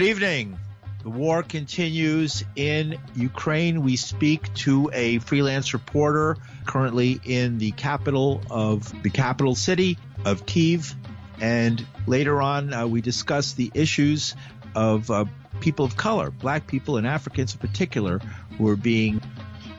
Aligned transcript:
Good 0.00 0.08
evening. 0.08 0.58
The 1.02 1.10
war 1.10 1.42
continues 1.42 2.42
in 2.56 2.98
Ukraine. 3.14 3.82
We 3.82 3.96
speak 3.96 4.54
to 4.54 4.90
a 4.94 5.18
freelance 5.18 5.74
reporter 5.74 6.38
currently 6.64 7.20
in 7.22 7.58
the 7.58 7.72
capital 7.72 8.40
of 8.50 9.02
the 9.02 9.10
capital 9.10 9.54
city 9.54 9.98
of 10.24 10.46
Kiev. 10.46 10.94
And 11.38 11.86
later 12.06 12.40
on, 12.40 12.72
uh, 12.72 12.86
we 12.86 13.02
discuss 13.02 13.52
the 13.52 13.70
issues 13.74 14.34
of 14.74 15.10
uh, 15.10 15.26
people 15.60 15.84
of 15.84 15.98
color, 15.98 16.30
black 16.30 16.66
people 16.66 16.96
and 16.96 17.06
Africans 17.06 17.52
in 17.52 17.60
particular, 17.60 18.20
who 18.56 18.68
are 18.68 18.76
being 18.76 19.20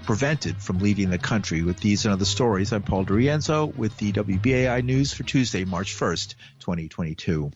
prevented 0.03 0.61
from 0.61 0.77
leaving 0.77 1.09
the 1.09 1.17
country. 1.17 1.63
With 1.63 1.79
these 1.79 2.05
and 2.05 2.13
other 2.13 2.25
stories, 2.25 2.71
I'm 2.73 2.83
Paul 2.83 3.05
DiRienzo 3.05 3.75
with 3.75 3.97
the 3.97 4.11
WBAI 4.11 4.83
News 4.83 5.13
for 5.13 5.23
Tuesday, 5.23 5.65
March 5.65 5.95
1st, 5.97 6.35
2022. 6.59 7.51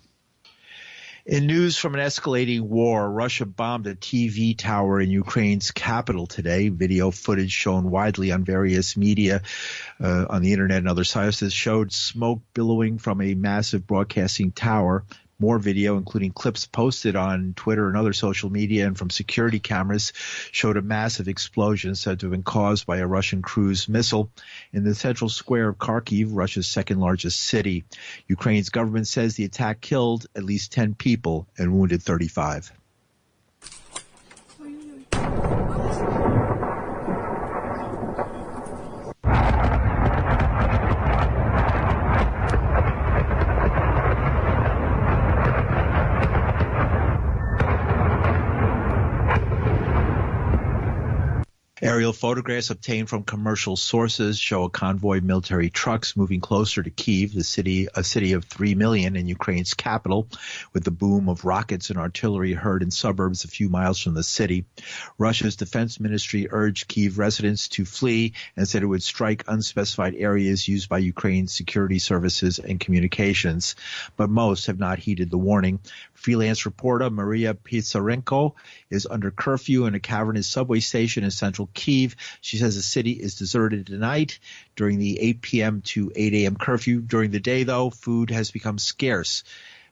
In 1.25 1.47
news 1.47 1.75
from 1.75 1.95
an 1.95 2.01
escalating 2.01 2.61
war, 2.61 3.09
Russia 3.09 3.47
bombed 3.47 3.87
a 3.87 3.95
TV 3.95 4.55
tower 4.55 5.01
in 5.01 5.09
Ukraine's 5.09 5.71
capital 5.71 6.27
today. 6.27 6.69
Video 6.69 7.09
footage 7.09 7.51
shown 7.51 7.89
widely 7.89 8.31
on 8.31 8.43
various 8.43 8.95
media 8.95 9.41
uh, 9.99 10.27
on 10.29 10.43
the 10.43 10.53
internet 10.53 10.77
and 10.77 10.87
other 10.87 11.03
sites 11.03 11.51
showed 11.51 11.91
smoke 11.91 12.43
billowing 12.53 12.99
from 12.99 13.21
a 13.21 13.33
massive 13.33 13.87
broadcasting 13.87 14.51
tower. 14.51 15.03
More 15.37 15.59
video, 15.59 15.97
including 15.97 16.31
clips 16.31 16.65
posted 16.65 17.17
on 17.17 17.53
Twitter 17.55 17.89
and 17.89 17.97
other 17.97 18.13
social 18.13 18.49
media 18.49 18.87
and 18.87 18.97
from 18.97 19.09
security 19.09 19.59
cameras, 19.59 20.13
showed 20.51 20.77
a 20.77 20.81
massive 20.81 21.27
explosion 21.27 21.95
said 21.95 22.19
to 22.19 22.27
have 22.27 22.31
been 22.31 22.43
caused 22.43 22.85
by 22.85 22.97
a 22.97 23.07
Russian 23.07 23.41
cruise 23.41 23.89
missile 23.89 24.31
in 24.71 24.85
the 24.85 24.95
central 24.95 25.29
square 25.29 25.67
of 25.67 25.77
Kharkiv, 25.77 26.27
Russia's 26.31 26.67
second 26.67 26.99
largest 26.99 27.41
city. 27.41 27.83
Ukraine's 28.27 28.69
government 28.69 29.07
says 29.07 29.35
the 29.35 29.43
attack 29.43 29.81
killed 29.81 30.25
at 30.35 30.43
least 30.43 30.71
10 30.71 30.95
people 30.95 31.47
and 31.57 31.73
wounded 31.73 32.01
35. 32.01 32.71
Aerial 51.95 52.11
photographs 52.11 52.71
obtained 52.71 53.07
from 53.07 53.23
commercial 53.23 53.77
sources 53.77 54.37
show 54.37 54.65
a 54.65 54.69
convoy 54.69 55.19
of 55.19 55.23
military 55.23 55.69
trucks 55.69 56.17
moving 56.17 56.41
closer 56.41 56.83
to 56.83 56.89
Kiev, 56.89 57.33
the 57.33 57.41
city, 57.41 57.87
a 57.95 58.03
city 58.03 58.33
of 58.33 58.43
3 58.43 58.75
million 58.75 59.15
in 59.15 59.29
Ukraine's 59.29 59.73
capital, 59.73 60.27
with 60.73 60.83
the 60.83 60.91
boom 60.91 61.29
of 61.29 61.45
rockets 61.45 61.89
and 61.89 61.97
artillery 61.97 62.51
heard 62.51 62.83
in 62.83 62.91
suburbs 62.91 63.45
a 63.45 63.47
few 63.47 63.69
miles 63.69 63.97
from 63.97 64.13
the 64.13 64.23
city. 64.23 64.65
Russia's 65.17 65.55
defense 65.55 65.97
ministry 65.97 66.49
urged 66.51 66.89
Kiev 66.89 67.17
residents 67.17 67.69
to 67.69 67.85
flee 67.85 68.33
and 68.57 68.67
said 68.67 68.83
it 68.83 68.87
would 68.87 69.01
strike 69.01 69.45
unspecified 69.47 70.15
areas 70.15 70.67
used 70.67 70.89
by 70.89 70.97
Ukraine's 70.97 71.53
security 71.53 71.99
services 71.99 72.59
and 72.59 72.77
communications, 72.77 73.77
but 74.17 74.29
most 74.29 74.65
have 74.65 74.79
not 74.79 74.99
heeded 74.99 75.31
the 75.31 75.37
warning. 75.37 75.79
Freelance 76.15 76.65
reporter 76.65 77.09
Maria 77.09 77.53
Pisarenko 77.53 78.55
is 78.89 79.05
under 79.05 79.31
curfew 79.31 79.85
in 79.85 79.95
a 79.95 79.99
cavernous 79.99 80.47
subway 80.47 80.79
station 80.79 81.23
in 81.23 81.31
central 81.31 81.69
Kiev. 81.73 82.15
She 82.41 82.57
says 82.57 82.75
the 82.75 82.81
city 82.81 83.11
is 83.11 83.35
deserted 83.35 83.85
tonight 83.85 84.39
during 84.75 84.97
the 84.97 85.19
8 85.19 85.41
p.m. 85.41 85.81
to 85.81 86.11
8 86.15 86.33
a.m. 86.33 86.55
curfew. 86.55 87.01
During 87.01 87.31
the 87.31 87.39
day, 87.39 87.63
though, 87.63 87.89
food 87.89 88.31
has 88.31 88.49
become 88.49 88.79
scarce 88.79 89.43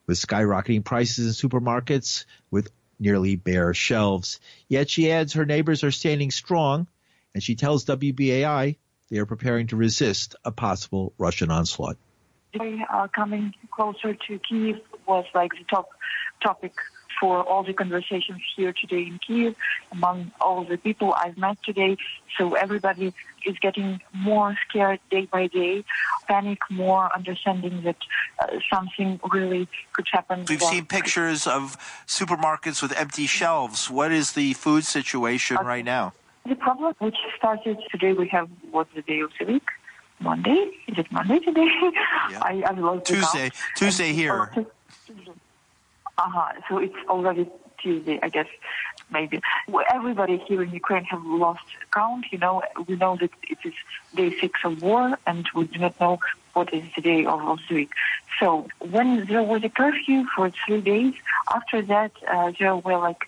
with 0.07 0.19
skyrocketing 0.19 0.83
prices 0.83 1.43
in 1.43 1.49
supermarkets 1.49 2.25
with 2.49 2.71
nearly 2.99 3.35
bare 3.35 3.73
shelves. 3.73 4.39
Yet 4.67 4.89
she 4.89 5.11
adds 5.11 5.33
her 5.33 5.45
neighbors 5.45 5.83
are 5.83 5.91
standing 5.91 6.31
strong, 6.31 6.87
and 7.33 7.43
she 7.43 7.55
tells 7.55 7.85
WBAI 7.85 8.77
they 9.09 9.17
are 9.17 9.25
preparing 9.25 9.67
to 9.67 9.75
resist 9.75 10.35
a 10.43 10.51
possible 10.51 11.13
Russian 11.17 11.51
onslaught. 11.51 11.97
Uh, 12.59 13.07
coming 13.15 13.53
closer 13.71 14.13
to 14.13 14.39
Kiev 14.47 14.79
was 15.07 15.25
like 15.33 15.51
the 15.53 15.65
top 15.69 15.89
topic 16.41 16.73
for 17.19 17.41
all 17.43 17.63
the 17.63 17.73
conversations 17.73 18.41
here 18.55 18.73
today 18.73 19.03
in 19.03 19.19
Kiev 19.25 19.55
among 19.91 20.31
all 20.41 20.65
the 20.65 20.77
people 20.77 21.13
I've 21.13 21.37
met 21.37 21.57
today. 21.63 21.95
So 22.37 22.55
everybody 22.55 23.13
is 23.45 23.57
getting 23.59 24.01
more 24.13 24.57
scared 24.67 24.99
day 25.09 25.25
by 25.25 25.47
day, 25.47 25.83
panic 26.27 26.59
more, 26.69 27.13
understanding 27.13 27.83
that 27.83 27.97
uh, 28.39 28.47
something 28.71 29.19
really 29.31 29.67
could 29.93 30.07
happen. 30.11 30.45
We've 30.49 30.61
seen 30.61 30.85
pictures 30.85 31.45
of 31.47 31.77
supermarkets 32.07 32.81
with 32.81 32.91
empty 32.97 33.27
shelves. 33.27 33.89
What 33.89 34.11
is 34.11 34.33
the 34.33 34.53
food 34.53 34.83
situation 34.83 35.57
okay. 35.57 35.65
right 35.65 35.85
now? 35.85 36.13
The 36.45 36.55
problem 36.55 36.93
which 36.99 37.15
started 37.37 37.77
today, 37.89 38.13
we 38.13 38.27
have 38.29 38.49
what's 38.71 38.93
the 38.93 39.01
day 39.01 39.21
of 39.21 39.31
the 39.39 39.45
week? 39.45 39.67
Monday? 40.19 40.71
Is 40.87 40.97
it 40.97 41.11
Monday 41.11 41.39
today? 41.39 41.67
Yeah. 42.31 42.39
I, 42.41 42.63
I 42.65 42.71
lost 42.71 43.05
Tuesday. 43.05 43.51
Tuesday 43.75 44.13
here. 44.13 44.51
Uh-huh. 46.17 46.53
So 46.69 46.77
it's 46.77 46.95
already 47.09 47.49
Tuesday, 47.81 48.19
I 48.21 48.29
guess, 48.29 48.47
maybe. 49.11 49.41
Everybody 49.91 50.37
here 50.47 50.63
in 50.63 50.71
Ukraine 50.71 51.03
have 51.05 51.25
lost 51.25 51.65
count. 51.91 52.25
You 52.31 52.37
know, 52.37 52.61
we 52.87 52.95
know 52.95 53.17
that 53.19 53.31
it 53.43 53.57
is 53.63 53.73
day 54.15 54.35
six 54.39 54.59
of 54.63 54.81
war, 54.81 55.17
and 55.25 55.47
we 55.55 55.65
do 55.65 55.79
not 55.79 55.99
know 55.99 56.19
what 56.53 56.73
is 56.73 56.83
the 56.95 57.01
day 57.01 57.25
of, 57.25 57.59
the 57.67 57.75
week. 57.75 57.91
So 58.39 58.67
when 58.79 59.25
there 59.25 59.43
was 59.43 59.63
a 59.63 59.69
curfew 59.69 60.25
for 60.35 60.51
three 60.65 60.81
days, 60.81 61.13
after 61.51 61.81
that, 61.81 62.11
uh, 62.27 62.51
there 62.59 62.75
were 62.75 62.97
like 62.97 63.27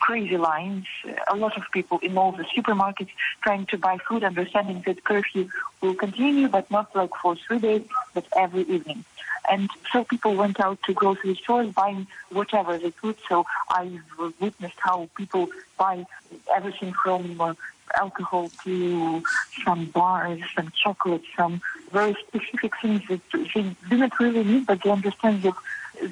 crazy 0.00 0.36
lines. 0.36 0.86
A 1.28 1.36
lot 1.36 1.56
of 1.56 1.64
people 1.72 1.98
in 2.02 2.16
all 2.16 2.32
the 2.32 2.44
supermarkets 2.44 3.10
trying 3.42 3.66
to 3.66 3.78
buy 3.78 3.98
food, 3.98 4.22
understanding 4.24 4.82
that 4.86 5.04
curfew 5.04 5.48
will 5.80 5.94
continue, 5.94 6.48
but 6.48 6.70
not 6.70 6.94
like 6.94 7.10
for 7.20 7.36
three 7.36 7.58
days, 7.58 7.82
but 8.14 8.26
every 8.36 8.62
evening. 8.62 9.04
And 9.50 9.70
so 9.92 10.04
people 10.04 10.34
went 10.34 10.60
out 10.60 10.82
to 10.84 10.92
grocery 10.92 11.34
stores 11.34 11.70
buying 11.72 12.06
whatever 12.30 12.78
they 12.78 12.92
could. 12.92 13.16
So 13.28 13.44
I've 13.68 14.00
witnessed 14.40 14.78
how 14.78 15.08
people 15.16 15.48
buy 15.76 16.06
everything 16.54 16.92
from 17.02 17.40
uh, 17.40 17.54
alcohol 17.94 18.50
to 18.64 19.22
some 19.64 19.86
bars, 19.86 20.40
some 20.54 20.72
chocolate, 20.82 21.22
some 21.36 21.60
very 21.90 22.16
specific 22.26 22.72
things 22.80 23.02
that 23.08 23.20
they 23.32 23.76
do 23.88 23.96
not 23.96 24.18
really 24.18 24.44
need, 24.44 24.66
but 24.66 24.82
they 24.82 24.90
understand 24.90 25.42
that 25.42 25.54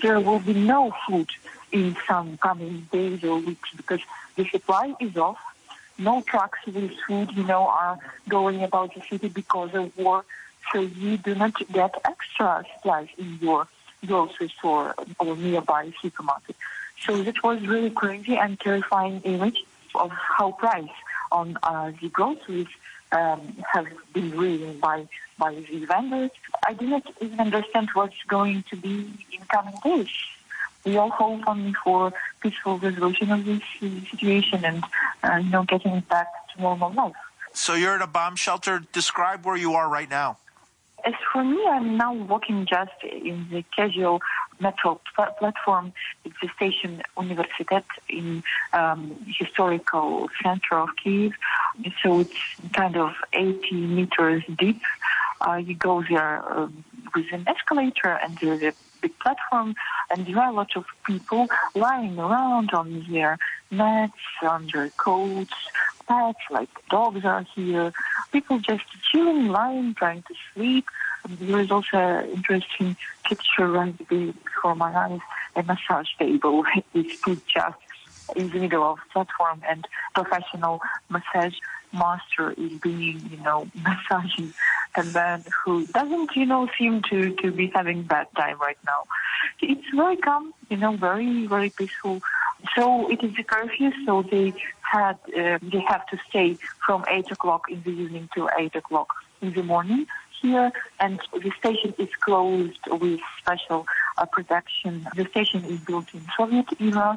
there 0.03 0.21
will 0.21 0.41
be 0.41 0.55
no 0.55 0.93
food 1.07 1.29
in 1.73 1.97
some 2.07 2.37
coming 2.39 2.89
days 2.93 3.23
or 3.25 3.39
weeks 3.39 3.71
because 3.77 4.01
the 4.37 4.45
supply 4.49 4.95
is 5.01 5.17
off. 5.17 5.39
No 5.99 6.23
trucks 6.23 6.59
with 6.67 6.93
food, 7.07 7.31
you 7.33 7.45
know, 7.45 7.67
are 7.67 7.99
going 8.29 8.63
about 8.63 8.95
the 8.95 9.03
city 9.03 9.29
because 9.29 9.75
of 9.75 9.97
war 9.99 10.25
so 10.73 10.81
you 10.81 11.17
do 11.17 11.35
not 11.35 11.55
get 11.73 11.95
extra 12.05 12.65
supplies 12.75 13.09
in 13.19 13.39
your 13.41 13.67
grocery 14.07 14.49
store 14.59 14.95
or 15.19 15.37
nearby 15.37 15.93
supermarket. 16.01 16.57
So 17.05 17.23
that 17.23 17.43
was 17.43 17.67
really 17.67 17.91
crazy 17.91 18.37
and 18.37 18.59
terrifying 18.61 19.21
image 19.23 19.65
of 19.95 20.11
how 20.11 20.53
price 20.53 20.89
on 21.33 21.59
uh, 21.63 21.93
the 22.01 22.09
groceries 22.09 22.69
um, 23.13 23.57
have 23.73 23.87
been 24.13 24.37
risen 24.37 24.79
by 24.79 25.09
by 25.39 25.55
the 25.55 25.85
vendors. 25.87 26.31
I 26.67 26.75
do 26.75 26.87
not 26.87 27.03
even 27.21 27.41
understand 27.41 27.89
what's 27.95 28.23
going 28.29 28.63
to 28.71 28.77
be 28.77 29.11
in 29.33 29.41
coming 29.49 29.75
days. 29.83 30.09
We 30.85 30.97
all 30.97 31.11
hope 31.11 31.43
only 31.47 31.75
for 31.85 32.13
peaceful 32.41 32.79
resolution 32.79 33.31
of 33.33 33.45
this 33.45 33.63
situation 33.81 34.65
and 34.65 34.85
uh, 35.25 35.37
you 35.37 35.51
know 35.51 35.65
getting 35.65 36.01
back 36.01 36.29
to 36.55 36.61
normal 36.61 36.93
life. 36.93 37.15
So 37.53 37.75
you're 37.75 37.97
in 37.97 38.03
a 38.03 38.07
bomb 38.07 38.37
shelter. 38.37 38.83
Describe 38.93 39.45
where 39.45 39.57
you 39.57 39.75
are 39.75 39.89
right 39.89 40.09
now. 40.09 40.37
As 41.05 41.15
for 41.33 41.45
me, 41.45 41.59
I'm 41.71 41.97
now 41.97 42.13
working 42.13 42.67
just 42.69 42.93
in 43.03 43.47
the 43.51 43.65
casual 43.75 44.21
metro 44.61 45.01
pl- 45.15 45.33
platform. 45.39 45.93
It's 46.25 46.35
the 46.43 46.49
station 46.57 47.03
Universitet 47.17 47.85
in 48.09 48.43
um, 48.73 49.17
historical 49.39 50.29
center 50.43 50.75
of 50.79 50.91
Kiev. 51.03 51.33
So 52.03 52.21
it's 52.21 52.41
kind 52.75 52.97
of 52.97 53.11
80 53.33 53.73
meters 53.73 54.43
deep. 54.59 54.81
Uh, 55.41 55.57
you 55.57 55.75
go 55.75 56.03
there 56.09 56.43
um, 56.53 56.85
with 57.15 57.27
an 57.33 57.47
escalator 57.49 58.19
and 58.23 58.37
there's 58.43 58.63
a 58.63 58.75
big 59.01 59.19
platform 59.21 59.75
and 60.11 60.27
there 60.27 60.39
are 60.39 60.51
a 60.51 60.55
lot 60.55 60.77
of 60.77 60.85
people 61.07 61.47
lying 61.75 62.19
around 62.19 62.71
on 62.73 63.07
their 63.11 63.39
mats, 63.71 64.13
on 64.43 64.69
their 64.73 64.91
coats, 65.03 65.55
pets, 66.11 66.39
like 66.51 66.69
dogs 66.91 67.25
are 67.25 67.47
here. 67.55 67.93
People 68.33 68.59
just 68.59 68.85
chilling, 69.11 69.49
lying, 69.49 69.95
trying 69.95 70.23
to 70.23 70.35
sleep. 70.53 70.85
And 71.25 71.39
there 71.39 71.61
is 71.61 71.71
also 71.71 71.97
an 71.97 72.31
interesting 72.31 72.97
picture 73.29 73.69
right 73.69 73.97
before 74.09 74.75
my 74.75 74.93
eyes, 74.93 75.21
a 75.57 75.63
massage 75.63 76.09
table 76.19 76.65
with 76.95 77.07
put 77.25 77.43
just 77.47 77.77
in 78.37 78.49
the 78.51 78.59
middle 78.61 78.85
of 78.85 78.99
platform 79.13 79.61
and 79.69 79.87
professional 80.15 80.81
massage 81.09 81.55
master 81.93 82.53
is 82.53 82.73
being, 82.81 83.29
you 83.31 83.37
know, 83.39 83.69
massaging 83.75 84.55
a 84.97 85.05
man 85.05 85.45
who 85.65 85.87
doesn't, 85.87 86.31
you 86.35 86.47
know, 86.47 86.69
seem 86.79 87.03
to, 87.11 87.35
to 87.37 87.51
be 87.51 87.71
having 87.75 88.03
bad 88.03 88.27
time 88.37 88.59
right 88.61 88.79
now. 88.87 89.05
It's 89.61 89.87
very 89.95 90.17
calm, 90.17 90.53
you 90.69 90.77
know, 90.77 90.97
very, 90.97 91.47
very 91.47 91.71
peaceful. 91.71 92.21
So 92.77 93.11
it 93.11 93.23
is 93.23 93.33
a 93.39 93.43
curfew, 93.43 93.91
so 94.07 94.23
they 94.31 94.53
had 94.91 95.17
uh, 95.37 95.59
they 95.63 95.83
have 95.93 96.05
to 96.13 96.19
stay 96.29 96.59
from 96.85 97.05
eight 97.09 97.31
o'clock 97.31 97.71
in 97.71 97.83
the 97.83 97.91
evening 97.91 98.29
to 98.35 98.49
eight 98.59 98.75
o'clock 98.75 99.09
in 99.41 99.53
the 99.53 99.63
morning 99.63 100.07
here, 100.41 100.73
and 100.99 101.21
the 101.33 101.53
station 101.59 101.95
is 101.99 102.09
closed 102.21 102.81
with 102.87 103.21
special 103.41 103.87
uh, 104.19 104.25
protection. 104.27 105.07
The 105.15 105.27
station 105.27 105.65
is 105.65 105.81
built 105.81 106.09
in 106.15 106.23
Soviet 106.37 106.67
era. 106.81 107.17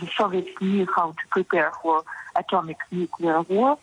The 0.00 0.08
Soviets 0.18 0.50
knew 0.60 0.86
how 0.96 1.12
to 1.12 1.24
prepare 1.30 1.72
for 1.82 2.04
atomic 2.36 2.78
nuclear 2.90 3.42
war. 3.42 3.78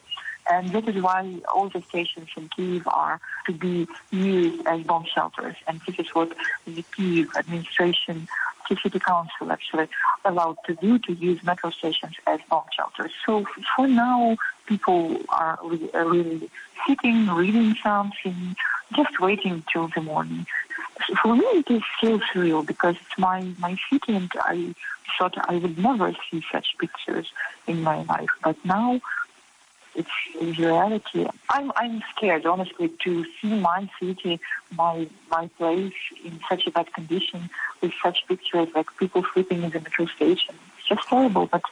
And 0.49 0.71
that 0.71 0.89
is 0.89 1.01
why 1.01 1.39
all 1.53 1.69
the 1.69 1.81
stations 1.83 2.29
in 2.35 2.49
Kiev 2.49 2.88
are 2.88 3.21
to 3.45 3.53
be 3.53 3.88
used 4.11 4.65
as 4.67 4.81
bomb 4.83 5.05
shelters. 5.05 5.55
And 5.67 5.79
this 5.88 5.99
is 5.99 6.07
what 6.13 6.35
the 6.65 6.83
Kiev 6.95 7.29
administration, 7.38 8.27
the 8.69 8.77
city 8.81 8.99
council 8.99 9.51
actually 9.51 9.87
allowed 10.25 10.57
to 10.65 10.75
do, 10.75 10.99
to 10.99 11.13
use 11.13 11.43
metro 11.43 11.69
stations 11.69 12.15
as 12.27 12.39
bomb 12.49 12.65
shelters. 12.75 13.11
So 13.25 13.45
for 13.75 13.87
now, 13.87 14.37
people 14.65 15.17
are 15.29 15.59
really 15.63 16.49
sitting, 16.87 17.27
reading 17.27 17.75
something, 17.83 18.55
just 18.95 19.19
waiting 19.19 19.63
till 19.71 19.89
the 19.95 20.01
morning. 20.01 20.45
For 21.21 21.35
me, 21.35 21.45
it 21.45 21.69
is 21.69 21.81
still 21.97 22.19
surreal 22.33 22.65
because 22.65 22.95
it's 22.95 23.17
my, 23.17 23.41
my 23.59 23.77
city 23.89 24.15
and 24.15 24.31
I 24.41 24.75
thought 25.17 25.35
I 25.49 25.57
would 25.57 25.77
never 25.77 26.15
see 26.29 26.43
such 26.51 26.67
pictures 26.79 27.31
in 27.67 27.81
my 27.81 28.03
life. 28.03 28.29
But 28.43 28.57
now 28.65 29.01
it's 29.95 30.09
in 30.39 30.53
reality. 30.53 31.27
I'm 31.49 31.71
I'm 31.75 32.01
scared, 32.15 32.45
honestly, 32.45 32.89
to 33.03 33.25
see 33.39 33.59
my 33.59 33.89
city, 33.99 34.39
my 34.77 35.07
my 35.29 35.47
place 35.57 35.93
in 36.23 36.39
such 36.47 36.67
a 36.67 36.71
bad 36.71 36.93
condition 36.93 37.49
with 37.81 37.93
such 38.01 38.25
pictures 38.27 38.69
like 38.73 38.88
people 38.97 39.23
sleeping 39.33 39.63
in 39.63 39.71
the 39.71 39.79
metro 39.79 40.05
station. 40.05 40.55
It's 40.77 40.88
just 40.88 41.07
horrible. 41.07 41.47
But 41.47 41.63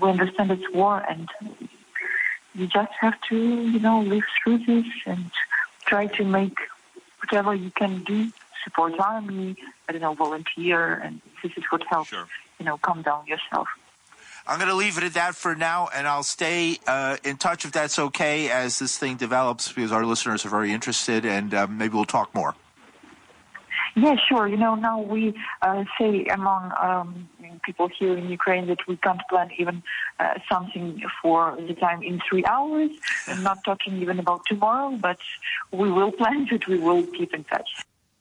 we 0.00 0.10
understand 0.10 0.50
it's 0.50 0.70
war, 0.72 1.04
and 1.08 1.28
you 2.54 2.66
just 2.66 2.92
have 3.00 3.20
to, 3.28 3.36
you 3.36 3.78
know, 3.78 4.00
live 4.00 4.24
through 4.42 4.58
this 4.58 4.86
and 5.06 5.30
try 5.84 6.06
to 6.06 6.24
make 6.24 6.58
whatever 7.20 7.54
you 7.54 7.70
can 7.70 8.02
do. 8.04 8.30
Support 8.64 8.98
army, 8.98 9.56
I 9.88 9.92
don't 9.92 10.02
know, 10.02 10.14
volunteer, 10.14 10.94
and 10.94 11.20
this 11.42 11.52
is 11.56 11.62
what 11.70 11.84
helps. 11.84 12.10
Sure. 12.10 12.26
You 12.58 12.66
know, 12.66 12.78
calm 12.78 13.02
down 13.02 13.24
yourself. 13.26 13.68
I'm 14.48 14.58
going 14.58 14.70
to 14.70 14.76
leave 14.76 14.96
it 14.96 15.04
at 15.04 15.14
that 15.14 15.34
for 15.34 15.56
now, 15.56 15.88
and 15.92 16.06
I'll 16.06 16.22
stay 16.22 16.78
uh, 16.86 17.16
in 17.24 17.36
touch 17.36 17.64
if 17.64 17.72
that's 17.72 17.98
okay 17.98 18.48
as 18.50 18.78
this 18.78 18.96
thing 18.96 19.16
develops 19.16 19.72
because 19.72 19.90
our 19.90 20.04
listeners 20.04 20.46
are 20.46 20.48
very 20.48 20.72
interested, 20.72 21.24
and 21.24 21.52
um, 21.52 21.78
maybe 21.78 21.94
we'll 21.94 22.04
talk 22.04 22.32
more. 22.34 22.54
Yeah, 23.96 24.14
sure. 24.28 24.46
You 24.46 24.58
know, 24.58 24.74
now 24.74 25.00
we 25.00 25.34
uh, 25.62 25.84
say 25.98 26.26
among 26.26 26.70
um, 26.80 27.28
people 27.64 27.88
here 27.98 28.16
in 28.16 28.28
Ukraine 28.28 28.66
that 28.66 28.86
we 28.86 28.96
can't 28.98 29.20
plan 29.30 29.50
even 29.58 29.82
uh, 30.20 30.34
something 30.50 31.02
for 31.22 31.56
the 31.66 31.74
time 31.74 32.02
in 32.02 32.20
three 32.28 32.44
hours. 32.44 32.90
I'm 33.26 33.42
not 33.42 33.64
talking 33.64 33.96
even 34.02 34.18
about 34.18 34.44
tomorrow, 34.46 34.96
but 34.96 35.18
we 35.72 35.90
will 35.90 36.12
plan 36.12 36.46
it. 36.52 36.68
We 36.68 36.78
will 36.78 37.04
keep 37.04 37.34
in 37.34 37.44
touch. 37.44 37.68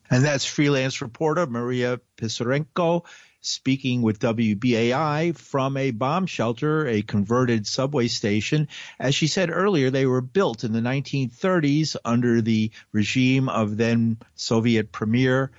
And 0.10 0.24
that's 0.24 0.46
freelance 0.46 1.02
reporter 1.02 1.46
Maria 1.46 2.00
Pisarenko 2.18 3.06
speaking 3.46 4.02
with 4.02 4.20
WBAI 4.20 5.38
from 5.38 5.78
a 5.78 5.92
bomb 5.92 6.26
shelter, 6.26 6.88
a 6.88 7.04
converted 7.04 7.68
subway 7.68 8.08
station. 8.08 8.68
As 9.00 9.14
she 9.14 9.28
said 9.28 9.52
earlier, 9.52 9.92
they 9.92 10.06
were 10.06 10.22
built 10.22 10.64
in 10.64 10.74
the 10.74 10.80
1930s 10.80 11.96
under 12.04 12.42
the 12.42 12.72
regime 12.92 13.48
of 13.48 13.78
then 13.78 14.18
Soviet 14.36 14.92
Premier 14.92 15.52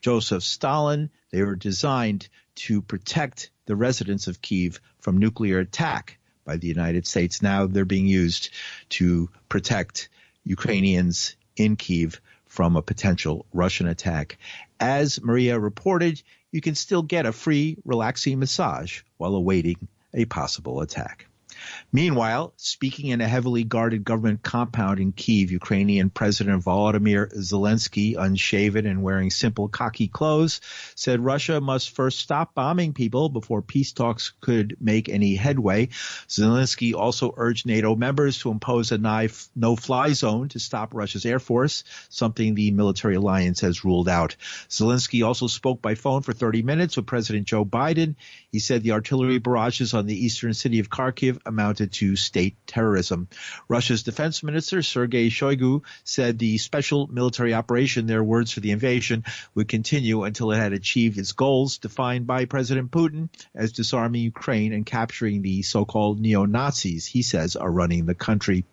Joseph 0.00 0.44
Stalin. 0.44 1.10
They 1.30 1.42
were 1.42 1.56
designed 1.56 2.28
to 2.56 2.80
protect 2.80 3.50
the 3.66 3.74
residents 3.74 4.28
of 4.28 4.40
Kiev 4.40 4.80
from 5.00 5.18
nuclear 5.18 5.58
attack 5.58 6.18
by 6.44 6.56
the 6.56 6.68
United 6.68 7.06
States. 7.06 7.42
Now 7.42 7.66
they're 7.66 7.84
being 7.84 8.06
used 8.06 8.50
to 8.90 9.28
protect 9.48 10.08
Ukrainians 10.44 11.34
in 11.56 11.74
Kiev 11.76 12.20
from 12.46 12.76
a 12.76 12.82
potential 12.82 13.46
Russian 13.52 13.88
attack. 13.88 14.38
As 14.78 15.20
Maria 15.20 15.58
reported, 15.58 16.22
you 16.54 16.60
can 16.60 16.76
still 16.76 17.02
get 17.02 17.26
a 17.26 17.32
free, 17.32 17.76
relaxing 17.84 18.38
massage 18.38 19.02
while 19.16 19.34
awaiting 19.34 19.88
a 20.14 20.24
possible 20.24 20.82
attack. 20.82 21.26
Meanwhile, 21.92 22.52
speaking 22.56 23.08
in 23.10 23.20
a 23.20 23.28
heavily 23.28 23.64
guarded 23.64 24.04
government 24.04 24.42
compound 24.42 24.98
in 24.98 25.12
Kiev, 25.12 25.50
Ukrainian 25.50 26.10
President 26.10 26.64
Volodymyr 26.64 27.32
Zelensky, 27.36 28.16
unshaven 28.18 28.86
and 28.86 29.02
wearing 29.02 29.30
simple 29.30 29.68
khaki 29.68 30.08
clothes, 30.08 30.60
said 30.94 31.20
Russia 31.20 31.60
must 31.60 31.90
first 31.90 32.18
stop 32.18 32.54
bombing 32.54 32.92
people 32.92 33.28
before 33.28 33.62
peace 33.62 33.92
talks 33.92 34.32
could 34.40 34.76
make 34.80 35.08
any 35.08 35.36
headway. 35.36 35.88
Zelensky 36.28 36.94
also 36.94 37.32
urged 37.36 37.66
NATO 37.66 37.94
members 37.94 38.38
to 38.40 38.50
impose 38.50 38.90
a 38.92 38.98
no-fly 38.98 40.12
zone 40.12 40.48
to 40.48 40.58
stop 40.58 40.94
Russia's 40.94 41.24
air 41.24 41.38
force, 41.38 41.84
something 42.08 42.54
the 42.54 42.70
military 42.72 43.14
alliance 43.14 43.60
has 43.60 43.84
ruled 43.84 44.08
out. 44.08 44.36
Zelensky 44.68 45.24
also 45.24 45.46
spoke 45.46 45.80
by 45.80 45.94
phone 45.94 46.22
for 46.22 46.32
30 46.32 46.62
minutes 46.62 46.96
with 46.96 47.06
President 47.06 47.46
Joe 47.46 47.64
Biden. 47.64 48.16
He 48.50 48.58
said 48.58 48.82
the 48.82 48.92
artillery 48.92 49.38
barrages 49.38 49.94
on 49.94 50.06
the 50.06 50.24
eastern 50.24 50.54
city 50.54 50.80
of 50.80 50.90
Kharkiv 50.90 51.38
amounted 51.54 51.92
to 51.92 52.16
state 52.16 52.56
terrorism. 52.66 53.28
Russia's 53.68 54.02
defense 54.02 54.42
minister 54.42 54.82
Sergei 54.82 55.28
Shoigu 55.30 55.82
said 56.02 56.38
the 56.38 56.58
special 56.58 57.06
military 57.06 57.54
operation, 57.54 58.06
their 58.06 58.24
words 58.24 58.50
for 58.50 58.60
the 58.60 58.72
invasion, 58.72 59.24
would 59.54 59.68
continue 59.68 60.24
until 60.24 60.50
it 60.50 60.56
had 60.56 60.72
achieved 60.72 61.16
its 61.16 61.30
goals 61.32 61.78
defined 61.78 62.26
by 62.26 62.44
President 62.44 62.90
Putin 62.90 63.28
as 63.54 63.72
disarming 63.72 64.22
Ukraine 64.22 64.72
and 64.72 64.84
capturing 64.84 65.42
the 65.42 65.62
so-called 65.62 66.18
neo-Nazis 66.20 67.06
he 67.06 67.22
says 67.22 67.54
are 67.54 67.70
running 67.70 68.06
the 68.06 68.16
country. 68.16 68.64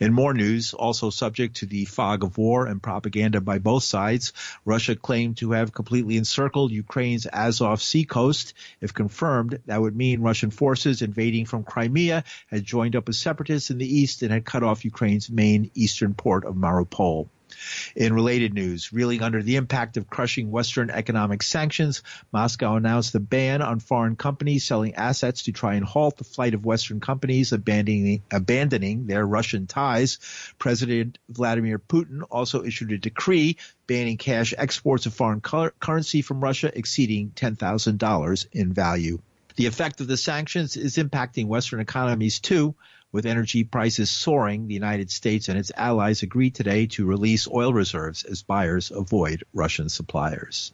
In 0.00 0.12
more 0.12 0.32
news, 0.32 0.72
also 0.72 1.10
subject 1.10 1.56
to 1.56 1.66
the 1.66 1.84
fog 1.84 2.24
of 2.24 2.38
war 2.38 2.66
and 2.66 2.82
propaganda 2.82 3.40
by 3.40 3.58
both 3.58 3.84
sides, 3.84 4.32
Russia 4.64 4.96
claimed 4.96 5.36
to 5.38 5.52
have 5.52 5.74
completely 5.74 6.16
encircled 6.16 6.72
Ukraine's 6.72 7.26
Azov 7.26 7.82
Sea 7.82 8.04
coast. 8.04 8.54
If 8.80 8.94
confirmed, 8.94 9.60
that 9.66 9.80
would 9.80 9.96
mean 9.96 10.22
Russian 10.22 10.50
forces 10.50 11.02
invading 11.02 11.46
from 11.46 11.64
Crimea 11.64 12.13
had 12.46 12.64
joined 12.64 12.94
up 12.94 13.06
with 13.08 13.16
separatists 13.16 13.70
in 13.70 13.78
the 13.78 13.98
east 13.98 14.22
and 14.22 14.30
had 14.30 14.44
cut 14.44 14.62
off 14.62 14.84
Ukraine's 14.84 15.30
main 15.30 15.70
eastern 15.74 16.14
port 16.14 16.44
of 16.44 16.54
Mariupol. 16.54 17.28
In 17.94 18.12
related 18.12 18.52
news, 18.52 18.92
reeling 18.92 19.22
under 19.22 19.42
the 19.42 19.56
impact 19.56 19.96
of 19.96 20.10
crushing 20.10 20.50
Western 20.50 20.90
economic 20.90 21.42
sanctions, 21.42 22.02
Moscow 22.32 22.74
announced 22.74 23.14
a 23.14 23.20
ban 23.20 23.62
on 23.62 23.78
foreign 23.78 24.16
companies 24.16 24.64
selling 24.64 24.94
assets 24.94 25.44
to 25.44 25.52
try 25.52 25.74
and 25.74 25.84
halt 25.84 26.16
the 26.16 26.24
flight 26.24 26.54
of 26.54 26.64
Western 26.64 27.00
companies 27.00 27.52
abandoning, 27.52 28.22
abandoning 28.32 29.06
their 29.06 29.24
Russian 29.24 29.66
ties. 29.66 30.18
President 30.58 31.18
Vladimir 31.28 31.78
Putin 31.78 32.22
also 32.28 32.64
issued 32.64 32.92
a 32.92 32.98
decree 32.98 33.56
banning 33.86 34.16
cash 34.16 34.52
exports 34.56 35.06
of 35.06 35.14
foreign 35.14 35.40
currency 35.40 36.22
from 36.22 36.42
Russia 36.42 36.76
exceeding 36.76 37.30
$10,000 37.30 38.46
in 38.52 38.72
value. 38.72 39.20
The 39.56 39.66
effect 39.66 40.00
of 40.00 40.08
the 40.08 40.16
sanctions 40.16 40.76
is 40.76 40.96
impacting 40.96 41.46
Western 41.46 41.80
economies 41.80 42.40
too. 42.40 42.74
With 43.12 43.26
energy 43.26 43.62
prices 43.62 44.10
soaring, 44.10 44.66
the 44.66 44.74
United 44.74 45.12
States 45.12 45.48
and 45.48 45.56
its 45.56 45.70
allies 45.76 46.24
agreed 46.24 46.56
today 46.56 46.86
to 46.88 47.06
release 47.06 47.46
oil 47.46 47.72
reserves 47.72 48.24
as 48.24 48.42
buyers 48.42 48.90
avoid 48.90 49.44
Russian 49.52 49.88
suppliers. 49.88 50.72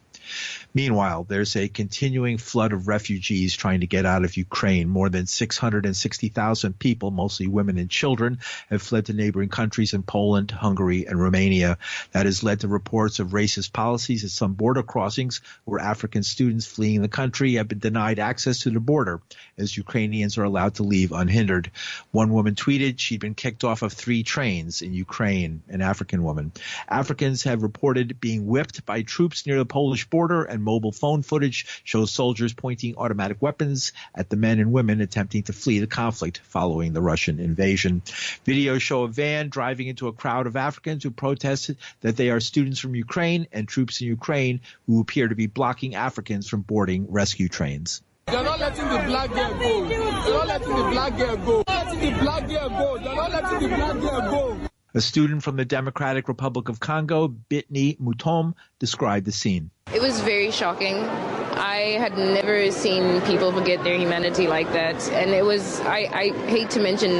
Meanwhile, 0.73 1.25
there's 1.27 1.55
a 1.55 1.67
continuing 1.67 2.37
flood 2.37 2.71
of 2.71 2.87
refugees 2.87 3.55
trying 3.55 3.81
to 3.81 3.87
get 3.87 4.05
out 4.05 4.23
of 4.23 4.37
Ukraine. 4.37 4.87
More 4.87 5.09
than 5.09 5.25
660,000 5.25 6.79
people, 6.79 7.11
mostly 7.11 7.47
women 7.47 7.77
and 7.77 7.89
children, 7.89 8.39
have 8.69 8.81
fled 8.81 9.07
to 9.07 9.13
neighboring 9.13 9.49
countries 9.49 9.93
in 9.93 10.03
Poland, 10.03 10.51
Hungary, 10.51 11.05
and 11.07 11.19
Romania. 11.19 11.77
That 12.13 12.25
has 12.25 12.43
led 12.43 12.61
to 12.61 12.67
reports 12.67 13.19
of 13.19 13.29
racist 13.29 13.73
policies 13.73 14.23
at 14.23 14.31
some 14.31 14.53
border 14.53 14.83
crossings 14.83 15.41
where 15.65 15.79
African 15.79 16.23
students 16.23 16.65
fleeing 16.65 17.01
the 17.01 17.09
country 17.09 17.55
have 17.55 17.67
been 17.67 17.79
denied 17.79 18.19
access 18.19 18.59
to 18.59 18.69
the 18.69 18.79
border 18.79 19.21
as 19.57 19.75
Ukrainians 19.75 20.37
are 20.37 20.43
allowed 20.43 20.75
to 20.75 20.83
leave 20.83 21.11
unhindered. 21.11 21.71
One 22.11 22.31
woman 22.31 22.55
tweeted 22.55 22.99
she'd 22.99 23.19
been 23.19 23.35
kicked 23.35 23.63
off 23.63 23.81
of 23.81 23.91
three 23.91 24.23
trains 24.23 24.81
in 24.81 24.93
Ukraine, 24.93 25.63
an 25.67 25.81
African 25.81 26.23
woman. 26.23 26.51
Africans 26.87 27.43
have 27.43 27.63
reported 27.63 28.19
being 28.19 28.47
whipped 28.47 28.85
by 28.85 29.01
troops 29.01 29.45
near 29.45 29.57
the 29.57 29.65
Polish 29.65 30.09
border 30.11 30.43
and 30.43 30.61
mobile 30.63 30.91
phone 30.91 31.23
footage 31.23 31.81
shows 31.83 32.11
soldiers 32.11 32.53
pointing 32.53 32.95
automatic 32.97 33.41
weapons 33.41 33.93
at 34.13 34.29
the 34.29 34.35
men 34.35 34.59
and 34.59 34.71
women 34.71 35.01
attempting 35.01 35.41
to 35.43 35.53
flee 35.53 35.79
the 35.79 35.87
conflict 35.87 36.41
following 36.43 36.93
the 36.93 37.01
Russian 37.01 37.39
invasion. 37.39 38.01
Videos 38.45 38.81
show 38.81 39.01
a 39.03 39.07
van 39.07 39.49
driving 39.49 39.87
into 39.87 40.07
a 40.07 40.13
crowd 40.13 40.45
of 40.45 40.55
Africans 40.55 41.03
who 41.03 41.09
protested 41.09 41.77
that 42.01 42.15
they 42.15 42.29
are 42.29 42.39
students 42.39 42.79
from 42.79 42.93
Ukraine 42.93 43.47
and 43.51 43.67
troops 43.67 44.01
in 44.01 44.07
Ukraine 44.07 44.61
who 44.85 45.01
appear 45.01 45.27
to 45.27 45.35
be 45.35 45.47
blocking 45.47 45.95
Africans 45.95 46.47
from 46.47 46.61
boarding 46.61 47.07
rescue 47.09 47.47
trains. 47.47 48.03
They're 48.27 48.43
not 48.43 48.59
letting 48.59 48.87
the 48.87 49.03
black 49.07 49.29
girl 49.31 49.53
go. 49.59 49.87
They're 49.87 50.33
not 50.33 50.47
letting 50.47 50.75
the 50.75 50.83
black 50.91 51.17
girl 51.17 51.37
go. 51.37 51.63
They're 51.63 51.75
not 51.75 51.87
letting 51.87 52.13
the 52.13 52.19
black 52.19 52.47
girl 52.47 52.69
go. 52.69 52.97
They're 52.97 53.15
not 53.15 53.31
letting 53.31 53.69
the 53.69 53.75
black 53.75 53.99
girl 53.99 54.21
go. 54.21 54.70
A 54.93 54.99
student 54.99 55.41
from 55.41 55.55
the 55.55 55.63
Democratic 55.63 56.27
Republic 56.27 56.67
of 56.67 56.81
Congo, 56.81 57.29
Bitney 57.29 57.97
Mutom, 57.97 58.55
described 58.77 59.25
the 59.25 59.31
scene. 59.31 59.71
It 59.93 60.01
was 60.01 60.19
very 60.19 60.51
shocking. 60.51 60.97
I 60.97 61.97
had 61.97 62.17
never 62.17 62.71
seen 62.71 63.21
people 63.21 63.53
forget 63.53 63.83
their 63.83 63.97
humanity 63.97 64.47
like 64.47 64.71
that. 64.73 64.95
And 65.11 65.31
it 65.31 65.45
was, 65.45 65.79
I, 65.81 66.09
I, 66.11 66.47
hate 66.47 66.69
to 66.71 66.81
mention 66.81 67.11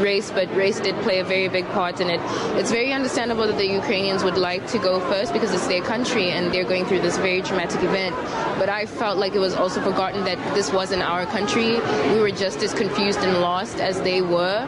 race, 0.00 0.30
but 0.30 0.54
race 0.54 0.80
did 0.80 0.94
play 1.02 1.18
a 1.18 1.24
very 1.24 1.48
big 1.48 1.66
part 1.68 2.00
in 2.00 2.08
it. 2.08 2.20
It's 2.58 2.70
very 2.70 2.92
understandable 2.92 3.46
that 3.46 3.58
the 3.58 3.66
Ukrainians 3.66 4.22
would 4.24 4.36
like 4.38 4.66
to 4.68 4.78
go 4.78 5.00
first 5.00 5.32
because 5.32 5.52
it's 5.52 5.66
their 5.66 5.82
country 5.82 6.30
and 6.30 6.52
they're 6.52 6.64
going 6.64 6.86
through 6.86 7.00
this 7.00 7.18
very 7.18 7.42
traumatic 7.42 7.82
event. 7.82 8.14
But 8.58 8.68
I 8.68 8.86
felt 8.86 9.18
like 9.18 9.34
it 9.34 9.40
was 9.40 9.54
also 9.54 9.82
forgotten 9.82 10.24
that 10.24 10.38
this 10.54 10.72
wasn't 10.72 11.02
our 11.02 11.26
country. 11.26 11.80
We 12.14 12.20
were 12.20 12.30
just 12.30 12.62
as 12.62 12.72
confused 12.72 13.20
and 13.20 13.40
lost 13.40 13.78
as 13.78 14.00
they 14.02 14.22
were 14.22 14.66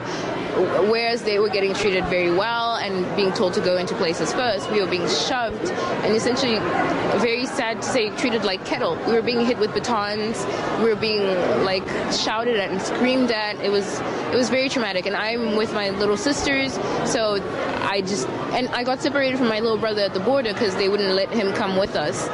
whereas 0.91 1.23
they 1.23 1.39
were 1.39 1.49
getting 1.49 1.75
treated 1.75 2.05
very 2.07 2.31
well 2.31 2.77
and 2.77 3.17
being 3.17 3.33
told 3.33 3.55
to 3.55 3.61
go 3.61 3.77
into 3.77 3.95
places 3.95 4.33
first, 4.33 4.71
we 4.71 4.81
were 4.81 4.91
being 4.91 5.09
shoved 5.09 5.71
and 6.05 6.15
essentially, 6.15 6.59
very 7.19 7.47
sad 7.47 7.81
to 7.83 7.89
say, 7.89 8.11
treated 8.17 8.45
like 8.45 8.65
cattle. 8.65 8.97
We 9.07 9.13
were 9.13 9.23
being 9.23 9.45
hit 9.45 9.59
with 9.59 9.73
batons, 9.73 10.45
we 10.79 10.85
were 10.85 10.97
being 10.97 11.25
like 11.65 11.87
shouted 12.13 12.59
at 12.59 12.71
and 12.71 12.81
screamed 12.81 13.31
at. 13.31 13.61
It 13.61 13.71
was 13.71 14.01
it 14.33 14.37
was 14.37 14.49
very 14.49 14.69
traumatic, 14.69 15.07
and 15.07 15.15
I'm 15.15 15.57
with 15.57 15.73
my 15.73 15.91
little 15.91 16.17
sisters, 16.17 16.75
so 17.05 17.35
I 17.83 18.01
just 18.01 18.29
and 18.55 18.69
I 18.69 18.83
got 18.83 19.01
separated 19.01 19.39
from 19.39 19.49
my 19.49 19.61
little 19.61 19.79
brother 19.79 20.03
at 20.03 20.15
the 20.15 20.21
border 20.21 20.53
because 20.53 20.75
they 20.77 20.89
wouldn't 20.89 21.15
let 21.15 21.31
him 21.31 21.53
come 21.53 21.77
with 21.77 21.97
us. 21.97 22.29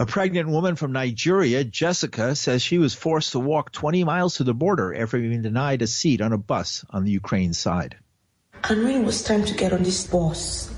A 0.00 0.06
pregnant 0.06 0.48
woman 0.48 0.76
from 0.76 0.92
Nigeria, 0.92 1.64
Jessica, 1.64 2.36
says 2.36 2.62
she 2.62 2.78
was 2.78 2.94
forced 2.94 3.32
to 3.32 3.40
walk 3.40 3.72
20 3.72 4.04
miles 4.04 4.36
to 4.36 4.44
the 4.44 4.54
border 4.54 4.94
after 4.94 5.18
being 5.18 5.42
denied 5.42 5.82
a 5.82 5.88
seat 5.88 6.20
on 6.20 6.32
a 6.32 6.38
bus 6.38 6.84
on 6.90 7.02
the 7.02 7.10
Ukraine 7.10 7.52
side. 7.52 7.96
And 8.70 8.84
when 8.84 9.02
it 9.02 9.04
was 9.04 9.24
time 9.24 9.44
to 9.44 9.54
get 9.54 9.72
on 9.72 9.82
this 9.82 10.06
bus, 10.06 10.72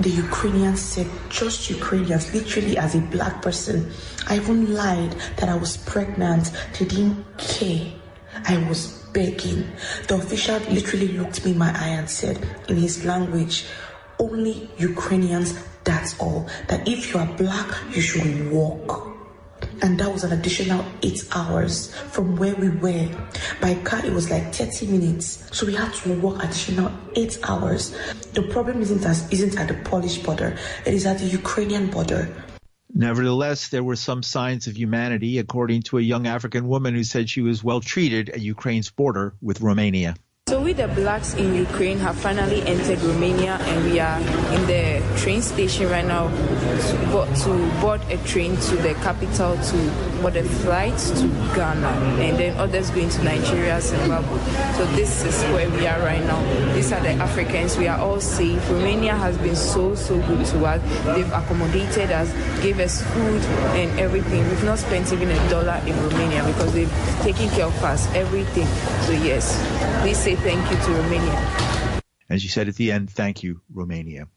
the 0.00 0.08
Ukrainians 0.08 0.80
said, 0.80 1.06
just 1.28 1.68
Ukrainians, 1.68 2.32
literally 2.32 2.78
as 2.78 2.94
a 2.94 3.00
black 3.00 3.42
person. 3.42 3.92
I 4.28 4.36
even 4.36 4.72
lied 4.72 5.12
that 5.36 5.50
I 5.50 5.56
was 5.56 5.76
pregnant. 5.76 6.50
They 6.78 6.86
didn't 6.86 7.22
care. 7.36 7.92
I 8.48 8.56
was 8.66 9.04
begging. 9.12 9.66
The 10.08 10.14
official 10.14 10.58
literally 10.72 11.08
looked 11.08 11.44
me 11.44 11.52
in 11.52 11.58
my 11.58 11.68
eye 11.68 11.96
and 12.00 12.08
said, 12.08 12.38
in 12.68 12.76
his 12.76 13.04
language, 13.04 13.66
only 14.18 14.70
Ukrainians 14.78 15.52
that's 15.84 16.18
all. 16.18 16.48
That 16.68 16.88
if 16.88 17.12
you 17.12 17.20
are 17.20 17.26
black, 17.36 17.68
you 17.94 18.00
should 18.00 18.50
walk. 18.50 19.14
And 19.82 19.98
that 19.98 20.12
was 20.12 20.24
an 20.24 20.32
additional 20.32 20.84
eight 21.02 21.24
hours 21.32 21.94
from 21.94 22.36
where 22.36 22.54
we 22.54 22.70
were. 22.70 23.08
By 23.60 23.74
car, 23.76 24.04
it 24.04 24.12
was 24.12 24.30
like 24.30 24.54
30 24.54 24.86
minutes. 24.86 25.48
So 25.56 25.66
we 25.66 25.74
had 25.74 25.92
to 25.94 26.20
walk 26.20 26.42
additional 26.42 26.92
eight 27.16 27.38
hours. 27.44 27.96
The 28.32 28.42
problem 28.42 28.82
isn't, 28.82 29.04
as, 29.04 29.30
isn't 29.30 29.58
at 29.58 29.68
the 29.68 29.74
Polish 29.88 30.18
border, 30.18 30.56
it 30.84 30.94
is 30.94 31.06
at 31.06 31.18
the 31.18 31.26
Ukrainian 31.26 31.90
border. 31.90 32.34
Nevertheless, 32.96 33.68
there 33.68 33.82
were 33.82 33.96
some 33.96 34.22
signs 34.22 34.68
of 34.68 34.78
humanity, 34.78 35.38
according 35.38 35.82
to 35.82 35.98
a 35.98 36.02
young 36.02 36.28
African 36.28 36.68
woman 36.68 36.94
who 36.94 37.02
said 37.02 37.28
she 37.28 37.40
was 37.40 37.64
well 37.64 37.80
treated 37.80 38.30
at 38.30 38.40
Ukraine's 38.40 38.90
border 38.90 39.34
with 39.42 39.60
Romania. 39.60 40.14
So 40.46 40.60
we 40.60 40.74
the 40.74 40.88
blacks 40.88 41.32
in 41.32 41.54
Ukraine 41.54 41.96
have 42.00 42.16
finally 42.16 42.60
entered 42.66 43.00
Romania 43.00 43.56
and 43.62 43.90
we 43.90 43.98
are 43.98 44.20
in 44.52 44.66
the 44.66 45.02
train 45.16 45.40
station 45.40 45.88
right 45.88 46.04
now 46.04 46.28
to, 46.28 47.26
to 47.44 47.80
board 47.80 48.02
a 48.10 48.18
train 48.28 48.54
to 48.68 48.76
the 48.76 48.92
capital 49.00 49.56
to 49.56 49.76
board 50.20 50.36
a 50.36 50.44
flight 50.44 50.98
to 50.98 51.28
Ghana 51.56 51.88
and 52.20 52.36
then 52.38 52.54
others 52.58 52.90
going 52.90 53.08
to 53.08 53.24
Nigeria, 53.24 53.80
Zimbabwe. 53.80 54.38
So 54.76 54.84
this 54.92 55.24
is 55.24 55.42
where 55.44 55.70
we 55.70 55.86
are 55.86 55.98
right 56.00 56.22
now. 56.22 56.42
These 56.74 56.92
are 56.92 57.00
the 57.00 57.12
Africans. 57.24 57.78
We 57.78 57.88
are 57.88 57.98
all 57.98 58.20
safe. 58.20 58.60
Romania 58.68 59.16
has 59.16 59.38
been 59.38 59.56
so, 59.56 59.94
so 59.94 60.20
good 60.28 60.44
to 60.44 60.66
us. 60.66 60.82
They've 61.16 61.32
accommodated 61.32 62.12
us, 62.12 62.30
gave 62.62 62.80
us 62.80 63.00
food 63.14 63.40
and 63.80 63.98
everything. 63.98 64.46
We've 64.50 64.64
not 64.64 64.78
spent 64.78 65.10
even 65.10 65.30
a 65.30 65.48
dollar 65.48 65.80
in 65.86 65.96
Romania 66.10 66.44
because 66.44 66.74
they've 66.74 66.92
taken 67.22 67.48
care 67.48 67.64
of 67.64 67.82
us, 67.82 68.12
everything. 68.14 68.66
So 69.06 69.12
yes, 69.12 69.56
please 70.02 70.33
say 70.36 70.42
thank 70.42 70.70
you 70.70 70.76
to 70.76 71.02
Romania. 71.02 71.90
And 72.28 72.40
she 72.40 72.48
said 72.48 72.68
at 72.68 72.76
the 72.76 72.90
end, 72.90 73.10
thank 73.10 73.42
you, 73.42 73.60
Romania. 73.72 74.28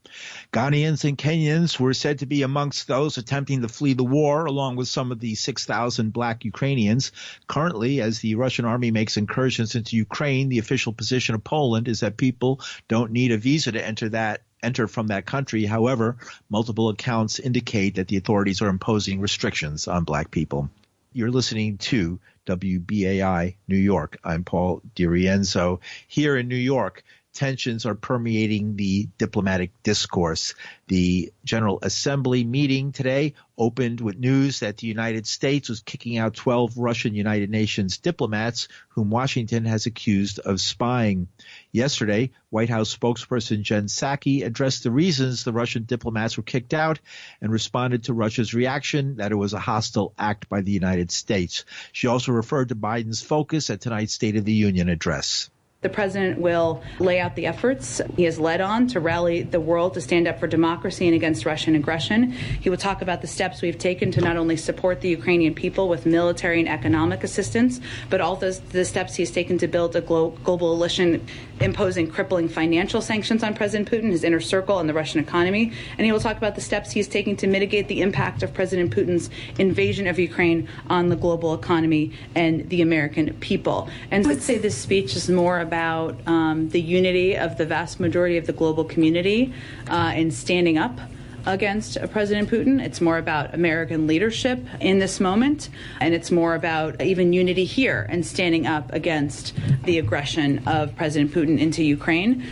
Ghanaians 0.51 1.07
and 1.07 1.17
Kenyans 1.17 1.79
were 1.79 1.93
said 1.93 2.19
to 2.19 2.25
be 2.25 2.41
amongst 2.41 2.87
those 2.87 3.17
attempting 3.17 3.61
to 3.61 3.69
flee 3.69 3.93
the 3.93 4.03
war, 4.03 4.45
along 4.45 4.75
with 4.75 4.89
some 4.89 5.11
of 5.11 5.19
the 5.19 5.35
6,000 5.35 6.11
black 6.11 6.43
Ukrainians. 6.43 7.13
Currently, 7.47 8.01
as 8.01 8.19
the 8.19 8.35
Russian 8.35 8.65
army 8.65 8.91
makes 8.91 9.15
incursions 9.15 9.75
into 9.75 9.95
Ukraine, 9.95 10.49
the 10.49 10.59
official 10.59 10.91
position 10.91 11.33
of 11.33 11.43
Poland 11.43 11.87
is 11.87 12.01
that 12.01 12.17
people 12.17 12.59
don't 12.89 13.11
need 13.11 13.31
a 13.31 13.37
visa 13.37 13.71
to 13.71 13.85
enter 13.85 14.09
that 14.09 14.41
enter 14.63 14.87
from 14.87 15.07
that 15.07 15.25
country. 15.25 15.65
However, 15.65 16.17
multiple 16.49 16.89
accounts 16.89 17.39
indicate 17.39 17.95
that 17.95 18.07
the 18.07 18.17
authorities 18.17 18.61
are 18.61 18.69
imposing 18.69 19.21
restrictions 19.21 19.87
on 19.87 20.03
black 20.03 20.31
people. 20.31 20.69
You're 21.17 21.31
listening 21.31 21.79
to 21.79 22.19
WBAI 22.45 23.55
New 23.67 23.75
York. 23.75 24.19
I'm 24.23 24.43
Paul 24.43 24.83
DiRienzo. 24.95 25.79
Here 26.07 26.37
in 26.37 26.47
New 26.47 26.55
York, 26.55 27.03
tensions 27.37 27.85
are 27.85 27.93
permeating 27.93 28.75
the 28.75 29.07
diplomatic 29.19 29.71
discourse. 29.83 30.55
The 30.87 31.31
General 31.45 31.77
Assembly 31.83 32.43
meeting 32.43 32.91
today 32.91 33.35
opened 33.59 34.01
with 34.01 34.17
news 34.17 34.61
that 34.61 34.77
the 34.77 34.87
United 34.87 35.27
States 35.27 35.69
was 35.69 35.81
kicking 35.81 36.17
out 36.17 36.33
12 36.33 36.77
Russian 36.77 37.13
United 37.13 37.51
Nations 37.51 37.99
diplomats 37.99 38.67
whom 38.89 39.11
Washington 39.11 39.65
has 39.65 39.85
accused 39.85 40.39
of 40.39 40.59
spying. 40.59 41.27
Yesterday, 41.71 42.31
White 42.49 42.69
House 42.69 42.95
spokesperson 42.97 43.61
Jen 43.61 43.85
Psaki 43.85 44.43
addressed 44.43 44.83
the 44.83 44.91
reasons 44.91 45.43
the 45.43 45.53
Russian 45.53 45.83
diplomats 45.83 46.37
were 46.37 46.43
kicked 46.43 46.73
out 46.73 46.99
and 47.39 47.51
responded 47.51 48.05
to 48.05 48.13
Russia's 48.13 48.55
reaction 48.55 49.17
that 49.17 49.31
it 49.31 49.35
was 49.35 49.53
a 49.53 49.59
hostile 49.59 50.13
act 50.17 50.49
by 50.49 50.61
the 50.61 50.71
United 50.71 51.11
States. 51.11 51.65
She 51.91 52.07
also 52.07 52.31
referred 52.31 52.69
to 52.69 52.75
Biden's 52.75 53.21
focus 53.21 53.69
at 53.69 53.81
tonight's 53.81 54.13
State 54.13 54.37
of 54.37 54.45
the 54.45 54.53
Union 54.53 54.89
address. 54.89 55.51
The 55.81 55.89
president 55.89 56.39
will 56.39 56.81
lay 56.97 57.19
out 57.19 57.35
the 57.35 57.45
efforts 57.45 58.01
he 58.15 58.23
has 58.23 58.39
led 58.39 58.61
on 58.61 58.87
to 58.87 58.99
rally 58.99 59.43
the 59.43 59.59
world 59.59 59.93
to 59.93 60.01
stand 60.01 60.27
up 60.27 60.39
for 60.39 60.47
democracy 60.47 61.05
and 61.05 61.13
against 61.13 61.45
Russian 61.45 61.75
aggression. 61.75 62.31
He 62.31 62.71
will 62.71 62.77
talk 62.77 63.03
about 63.03 63.21
the 63.21 63.27
steps 63.27 63.61
we've 63.61 63.77
taken 63.77 64.11
to 64.13 64.21
not 64.21 64.37
only 64.37 64.57
support 64.57 65.01
the 65.01 65.09
Ukrainian 65.09 65.53
people 65.53 65.87
with 65.87 66.07
military 66.07 66.59
and 66.59 66.67
economic 66.67 67.23
assistance, 67.23 67.79
but 68.09 68.21
also 68.21 68.53
the 68.53 68.85
steps 68.85 69.13
he's 69.13 69.29
taken 69.29 69.59
to 69.59 69.67
build 69.67 69.95
a 69.95 70.01
global 70.01 70.35
coalition 70.43 71.23
imposing 71.59 72.09
crippling 72.09 72.49
financial 72.49 73.01
sanctions 73.01 73.43
on 73.43 73.53
President 73.53 73.89
Putin, 73.89 74.11
his 74.11 74.23
inner 74.23 74.39
circle, 74.39 74.79
and 74.79 74.89
the 74.89 74.93
Russian 74.93 75.19
economy. 75.19 75.71
And 75.97 76.05
he 76.05 76.11
will 76.11 76.19
talk 76.19 76.37
about 76.37 76.55
the 76.55 76.61
steps 76.61 76.91
he's 76.91 77.07
taking 77.07 77.35
to 77.37 77.47
mitigate 77.47 77.87
the 77.87 78.01
impact 78.01 78.43
of 78.43 78.53
President 78.53 78.93
Putin's 78.93 79.29
invasion 79.57 80.07
of 80.07 80.19
Ukraine 80.19 80.67
on 80.89 81.09
the 81.09 81.15
global 81.15 81.53
economy 81.53 82.11
and 82.35 82.69
the 82.69 82.81
American 82.81 83.33
people. 83.35 83.89
And 84.11 84.25
I 84.25 84.29
would 84.29 84.41
say 84.41 84.57
this 84.57 84.77
speech 84.77 85.15
is 85.15 85.29
more 85.29 85.59
about 85.59 86.17
um, 86.27 86.69
the 86.69 86.81
unity 86.81 87.35
of 87.35 87.57
the 87.57 87.65
vast 87.65 87.99
majority 87.99 88.37
of 88.37 88.45
the 88.45 88.53
global 88.53 88.83
community 88.83 89.53
uh, 89.87 90.13
in 90.15 90.31
standing 90.31 90.77
up 90.77 90.99
against 91.47 91.97
uh, 91.97 92.05
President 92.07 92.49
Putin. 92.49 92.83
It's 92.83 93.01
more 93.01 93.17
about 93.17 93.53
American 93.53 94.05
leadership 94.05 94.59
in 94.79 94.99
this 94.99 95.19
moment, 95.19 95.69
and 96.01 96.13
it's 96.13 96.29
more 96.29 96.53
about 96.55 97.01
even 97.01 97.33
unity 97.33 97.65
here 97.65 98.05
and 98.09 98.25
standing 98.25 98.67
up 98.67 98.93
against 98.93 99.53
the 99.83 99.97
aggression 99.97 100.67
of 100.67 100.95
President 100.95 101.31
Putin 101.31 101.59
into 101.59 101.83
Ukraine 101.83 102.45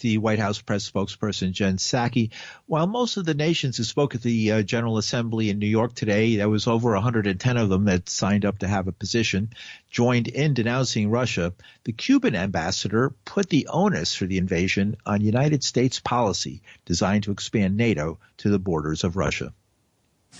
the 0.00 0.18
White 0.18 0.38
House 0.38 0.60
press 0.60 0.88
spokesperson 0.88 1.52
Jen 1.52 1.76
Psaki. 1.76 2.30
While 2.66 2.86
most 2.86 3.16
of 3.16 3.24
the 3.24 3.34
nations 3.34 3.76
who 3.76 3.84
spoke 3.84 4.14
at 4.14 4.22
the 4.22 4.52
uh, 4.52 4.62
General 4.62 4.98
Assembly 4.98 5.50
in 5.50 5.58
New 5.58 5.66
York 5.66 5.94
today, 5.94 6.36
there 6.36 6.48
was 6.48 6.66
over 6.66 6.92
110 6.92 7.56
of 7.56 7.68
them 7.68 7.84
that 7.86 8.08
signed 8.08 8.44
up 8.44 8.58
to 8.60 8.68
have 8.68 8.86
a 8.86 8.92
position, 8.92 9.50
joined 9.90 10.28
in 10.28 10.54
denouncing 10.54 11.10
Russia, 11.10 11.52
the 11.84 11.92
Cuban 11.92 12.34
ambassador 12.34 13.10
put 13.24 13.48
the 13.48 13.66
onus 13.66 14.14
for 14.14 14.26
the 14.26 14.38
invasion 14.38 14.96
on 15.04 15.20
United 15.20 15.64
States 15.64 15.98
policy 15.98 16.62
designed 16.84 17.24
to 17.24 17.32
expand 17.32 17.76
NATO 17.76 18.18
to 18.38 18.50
the 18.50 18.58
borders 18.58 19.02
of 19.02 19.16
Russia. 19.16 19.52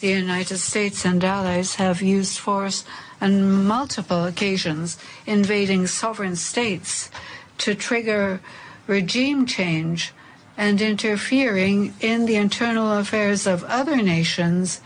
The 0.00 0.08
United 0.08 0.58
States 0.58 1.04
and 1.04 1.24
allies 1.24 1.74
have 1.76 2.00
used 2.02 2.38
force 2.38 2.84
on 3.20 3.64
multiple 3.64 4.24
occasions, 4.26 4.98
invading 5.26 5.88
sovereign 5.88 6.36
states 6.36 7.10
to 7.58 7.74
trigger 7.74 8.40
regime 8.88 9.46
change 9.46 10.12
and 10.56 10.80
interfering 10.80 11.94
in 12.00 12.26
the 12.26 12.34
internal 12.34 12.92
affairs 12.94 13.46
of 13.46 13.62
other 13.64 13.98
nations 13.98 14.80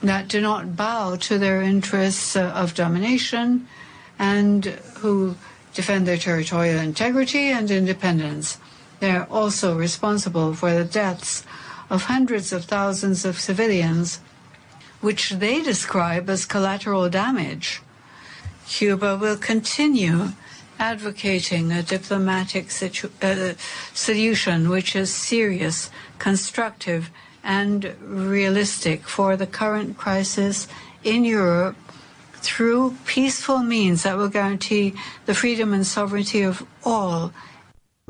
that 0.00 0.28
do 0.28 0.40
not 0.40 0.76
bow 0.76 1.16
to 1.16 1.38
their 1.38 1.60
interests 1.60 2.36
uh, 2.36 2.52
of 2.54 2.74
domination 2.74 3.66
and 4.16 4.66
who 4.98 5.34
defend 5.74 6.06
their 6.06 6.16
territorial 6.16 6.78
integrity 6.78 7.50
and 7.50 7.70
independence. 7.70 8.58
They 9.00 9.10
are 9.10 9.26
also 9.30 9.76
responsible 9.76 10.54
for 10.54 10.72
the 10.72 10.84
deaths 10.84 11.44
of 11.90 12.04
hundreds 12.04 12.52
of 12.52 12.64
thousands 12.64 13.24
of 13.24 13.40
civilians, 13.40 14.20
which 15.00 15.30
they 15.30 15.62
describe 15.62 16.28
as 16.30 16.44
collateral 16.44 17.08
damage. 17.08 17.80
Cuba 18.68 19.16
will 19.16 19.36
continue 19.36 20.32
advocating 20.78 21.72
a 21.72 21.82
diplomatic 21.82 22.70
situ- 22.70 23.10
uh, 23.22 23.54
solution 23.94 24.68
which 24.68 24.94
is 24.94 25.12
serious, 25.12 25.90
constructive, 26.18 27.10
and 27.42 27.94
realistic 28.02 29.02
for 29.08 29.36
the 29.36 29.46
current 29.46 29.96
crisis 29.96 30.68
in 31.04 31.24
Europe 31.24 31.76
through 32.34 32.96
peaceful 33.06 33.58
means 33.60 34.02
that 34.02 34.16
will 34.16 34.28
guarantee 34.28 34.94
the 35.26 35.34
freedom 35.34 35.72
and 35.72 35.86
sovereignty 35.86 36.42
of 36.42 36.64
all 36.84 37.32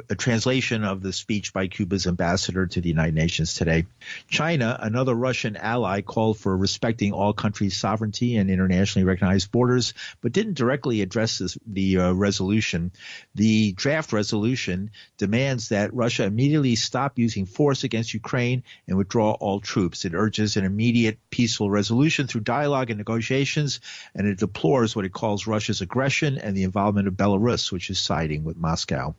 a 0.09 0.15
translation 0.15 0.85
of 0.85 1.03
the 1.03 1.13
speech 1.13 1.53
by 1.53 1.69
Cuba's 1.69 2.07
ambassador 2.07 2.67
to 2.67 2.81
the 2.81 2.89
United 2.89 3.15
Nations 3.15 3.55
today. 3.55 3.87
China, 4.29 4.79
another 4.81 5.15
Russian 5.15 5.57
ally, 5.57 6.01
called 6.01 6.39
for 6.39 6.57
respecting 6.57 7.13
all 7.13 7.33
countries' 7.33 7.77
sovereignty 7.77 8.37
and 8.37 8.51
internationally 8.51 9.05
recognized 9.05 9.53
borders, 9.53 9.95
but 10.21 10.33
didn't 10.33 10.55
directly 10.55 11.03
address 11.03 11.39
this, 11.39 11.59
the 11.67 11.99
uh, 11.99 12.13
resolution. 12.13 12.93
The 13.35 13.73
draft 13.73 14.13
resolution 14.13 14.91
demands 15.17 15.71
that 15.71 15.95
Russia 15.95 16.25
immediately 16.25 16.77
stop 16.77 17.19
using 17.19 17.47
force 17.47 17.85
against 17.85 18.15
Ukraine 18.15 18.65
and 18.87 18.97
withdraw 18.97 19.33
all 19.33 19.61
troops. 19.61 20.05
It 20.05 20.15
urges 20.15 20.57
an 20.57 20.65
immediate 20.65 21.19
peaceful 21.31 21.71
resolution 21.71 22.27
through 22.27 22.43
dialogue 22.43 22.91
and 22.91 22.99
negotiations, 22.99 23.81
and 24.15 24.27
it 24.27 24.39
deplores 24.39 24.97
what 24.97 25.05
it 25.05 25.13
calls 25.13 25.47
Russia's 25.47 25.81
aggression 25.81 26.39
and 26.39 26.57
the 26.57 26.65
involvement 26.65 27.09
of 27.09 27.15
Belarus, 27.15 27.71
which 27.73 27.91
is 27.91 27.99
siding 27.99 28.45
with 28.45 28.57
Moscow. 28.57 29.15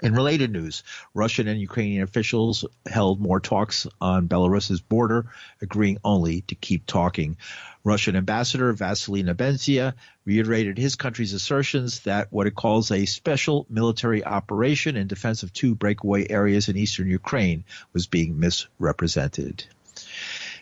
In 0.00 0.14
related 0.14 0.52
news, 0.52 0.84
Russian 1.12 1.48
and 1.48 1.60
Ukrainian 1.60 2.04
officials 2.04 2.64
held 2.86 3.20
more 3.20 3.40
talks 3.40 3.86
on 4.00 4.28
Belarus's 4.28 4.80
border, 4.80 5.26
agreeing 5.60 5.98
only 6.04 6.42
to 6.42 6.54
keep 6.54 6.86
talking. 6.86 7.36
Russian 7.82 8.14
ambassador 8.14 8.72
Vasily 8.72 9.24
Nebenzia 9.24 9.94
reiterated 10.24 10.78
his 10.78 10.94
country's 10.94 11.32
assertions 11.32 12.00
that 12.00 12.32
what 12.32 12.46
it 12.46 12.54
calls 12.54 12.92
a 12.92 13.06
special 13.06 13.66
military 13.68 14.24
operation 14.24 14.96
in 14.96 15.08
defense 15.08 15.42
of 15.42 15.52
two 15.52 15.74
breakaway 15.74 16.28
areas 16.28 16.68
in 16.68 16.76
eastern 16.76 17.08
Ukraine 17.08 17.64
was 17.92 18.06
being 18.06 18.38
misrepresented. 18.38 19.64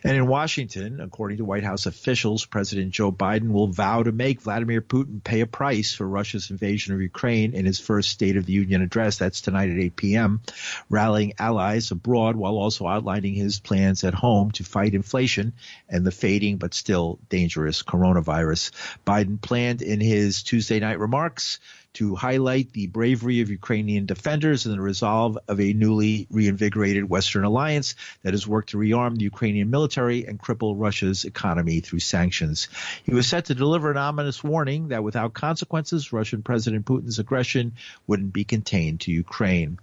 And 0.06 0.16
in 0.16 0.28
Washington, 0.28 1.00
according 1.00 1.38
to 1.38 1.44
White 1.44 1.64
House 1.64 1.86
officials, 1.86 2.46
President 2.46 2.92
Joe 2.92 3.10
Biden 3.10 3.50
will 3.50 3.66
vow 3.66 4.04
to 4.04 4.12
make 4.12 4.40
Vladimir 4.40 4.80
Putin 4.80 5.24
pay 5.24 5.40
a 5.40 5.48
price 5.48 5.92
for 5.92 6.06
Russia's 6.06 6.52
invasion 6.52 6.94
of 6.94 7.00
Ukraine 7.00 7.54
in 7.54 7.66
his 7.66 7.80
first 7.80 8.10
State 8.10 8.36
of 8.36 8.46
the 8.46 8.52
Union 8.52 8.82
address. 8.82 9.18
That's 9.18 9.40
tonight 9.40 9.68
at 9.68 9.78
8 9.80 9.96
p.m., 9.96 10.42
rallying 10.88 11.32
allies 11.40 11.90
abroad 11.90 12.36
while 12.36 12.56
also 12.56 12.86
outlining 12.86 13.34
his 13.34 13.58
plans 13.58 14.04
at 14.04 14.14
home 14.14 14.52
to 14.52 14.62
fight 14.62 14.94
inflation 14.94 15.54
and 15.88 16.06
the 16.06 16.12
fading 16.12 16.58
but 16.58 16.72
still 16.72 17.18
dangerous 17.28 17.82
coronavirus. 17.82 18.70
Biden 19.04 19.40
planned 19.40 19.82
in 19.82 19.98
his 19.98 20.44
Tuesday 20.44 20.78
night 20.78 21.00
remarks 21.00 21.58
to 21.96 22.14
highlight 22.14 22.74
the 22.74 22.88
bravery 22.88 23.40
of 23.40 23.48
Ukrainian 23.48 24.04
defenders 24.04 24.66
and 24.66 24.74
the 24.74 24.80
resolve 24.82 25.38
of 25.48 25.58
a 25.60 25.72
newly 25.72 26.26
reinvigorated 26.30 27.08
Western 27.08 27.44
alliance 27.44 27.94
that 28.22 28.34
has 28.34 28.46
worked 28.46 28.70
to 28.70 28.76
rearm 28.76 29.16
the 29.16 29.24
Ukrainian 29.24 29.70
military 29.70 30.26
and 30.26 30.38
cripple 30.38 30.74
Russia's 30.76 31.24
economy 31.24 31.80
through 31.80 32.00
sanctions. 32.00 32.68
He 33.04 33.14
was 33.14 33.26
set 33.26 33.46
to 33.46 33.54
deliver 33.54 33.90
an 33.90 33.96
ominous 33.96 34.44
warning 34.44 34.88
that 34.88 35.04
without 35.04 35.32
consequences, 35.32 36.12
Russian 36.12 36.42
President 36.42 36.84
Putin's 36.84 37.18
aggression 37.18 37.72
wouldn't 38.06 38.34
be 38.34 38.44
contained 38.44 39.00
to 39.00 39.10
Ukraine. 39.10 39.78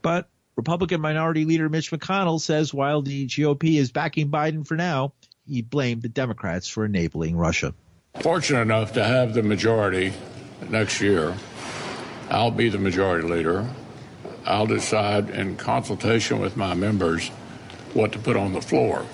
But 0.00 0.26
Republican 0.56 1.02
Minority 1.02 1.44
Leader 1.44 1.68
Mitch 1.68 1.90
McConnell 1.90 2.40
says 2.40 2.72
while 2.72 3.02
the 3.02 3.26
GOP 3.26 3.78
is 3.78 3.92
backing 3.92 4.30
Biden 4.30 4.66
for 4.66 4.74
now, 4.74 5.12
he 5.46 5.60
blamed 5.60 6.00
the 6.00 6.08
Democrats 6.08 6.66
for 6.66 6.86
enabling 6.86 7.36
Russia. 7.36 7.74
Fortunate 8.22 8.62
enough 8.62 8.94
to 8.94 9.04
have 9.04 9.34
the 9.34 9.42
majority 9.42 10.14
next 10.68 11.00
year 11.00 11.34
I'll 12.30 12.50
be 12.50 12.68
the 12.68 12.78
majority 12.78 13.26
leader. 13.26 13.66
I'll 14.44 14.66
decide 14.66 15.30
in 15.30 15.56
consultation 15.56 16.40
with 16.40 16.56
my 16.56 16.74
members 16.74 17.28
what 17.94 18.12
to 18.12 18.18
put 18.18 18.36
on 18.36 18.52
the 18.52 18.60
floor. 18.60 19.04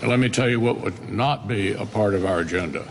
And 0.00 0.10
let 0.10 0.18
me 0.18 0.28
tell 0.28 0.48
you 0.48 0.58
what 0.58 0.80
would 0.80 1.10
not 1.10 1.46
be 1.46 1.72
a 1.72 1.84
part 1.84 2.14
of 2.14 2.24
our 2.24 2.40
agenda. 2.40 2.86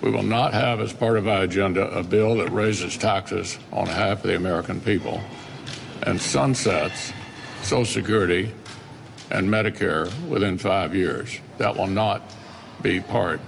We 0.00 0.10
will 0.10 0.22
not 0.22 0.54
have 0.54 0.80
as 0.80 0.92
part 0.92 1.18
of 1.18 1.28
our 1.28 1.42
agenda 1.42 1.90
a 1.90 2.02
bill 2.02 2.36
that 2.36 2.50
raises 2.50 2.96
taxes 2.96 3.58
on 3.72 3.86
half 3.86 4.18
of 4.18 4.22
the 4.24 4.36
American 4.36 4.80
people 4.80 5.20
and 6.02 6.20
sunsets 6.20 7.12
Social 7.62 7.84
Security 7.84 8.52
and 9.30 9.48
Medicare 9.48 10.10
within 10.28 10.56
five 10.56 10.94
years. 10.94 11.38
That 11.58 11.76
will 11.76 11.88
not 11.88 12.22
be 12.80 13.00
part 13.00 13.40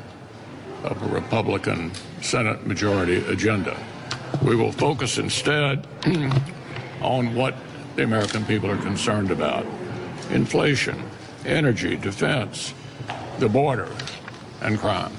of 0.82 1.02
a 1.02 1.14
Republican 1.14 1.92
Senate 2.22 2.66
majority 2.66 3.16
agenda. 3.26 3.76
We 4.42 4.56
will 4.56 4.72
focus 4.72 5.18
instead 5.18 5.86
on 7.02 7.34
what 7.34 7.56
the 7.96 8.04
American 8.04 8.44
people 8.44 8.70
are 8.70 8.76
concerned 8.76 9.30
about 9.30 9.66
inflation, 10.30 11.02
energy, 11.44 11.96
defense, 11.96 12.72
the 13.38 13.48
border, 13.48 13.88
and 14.60 14.78
crime. 14.78 15.12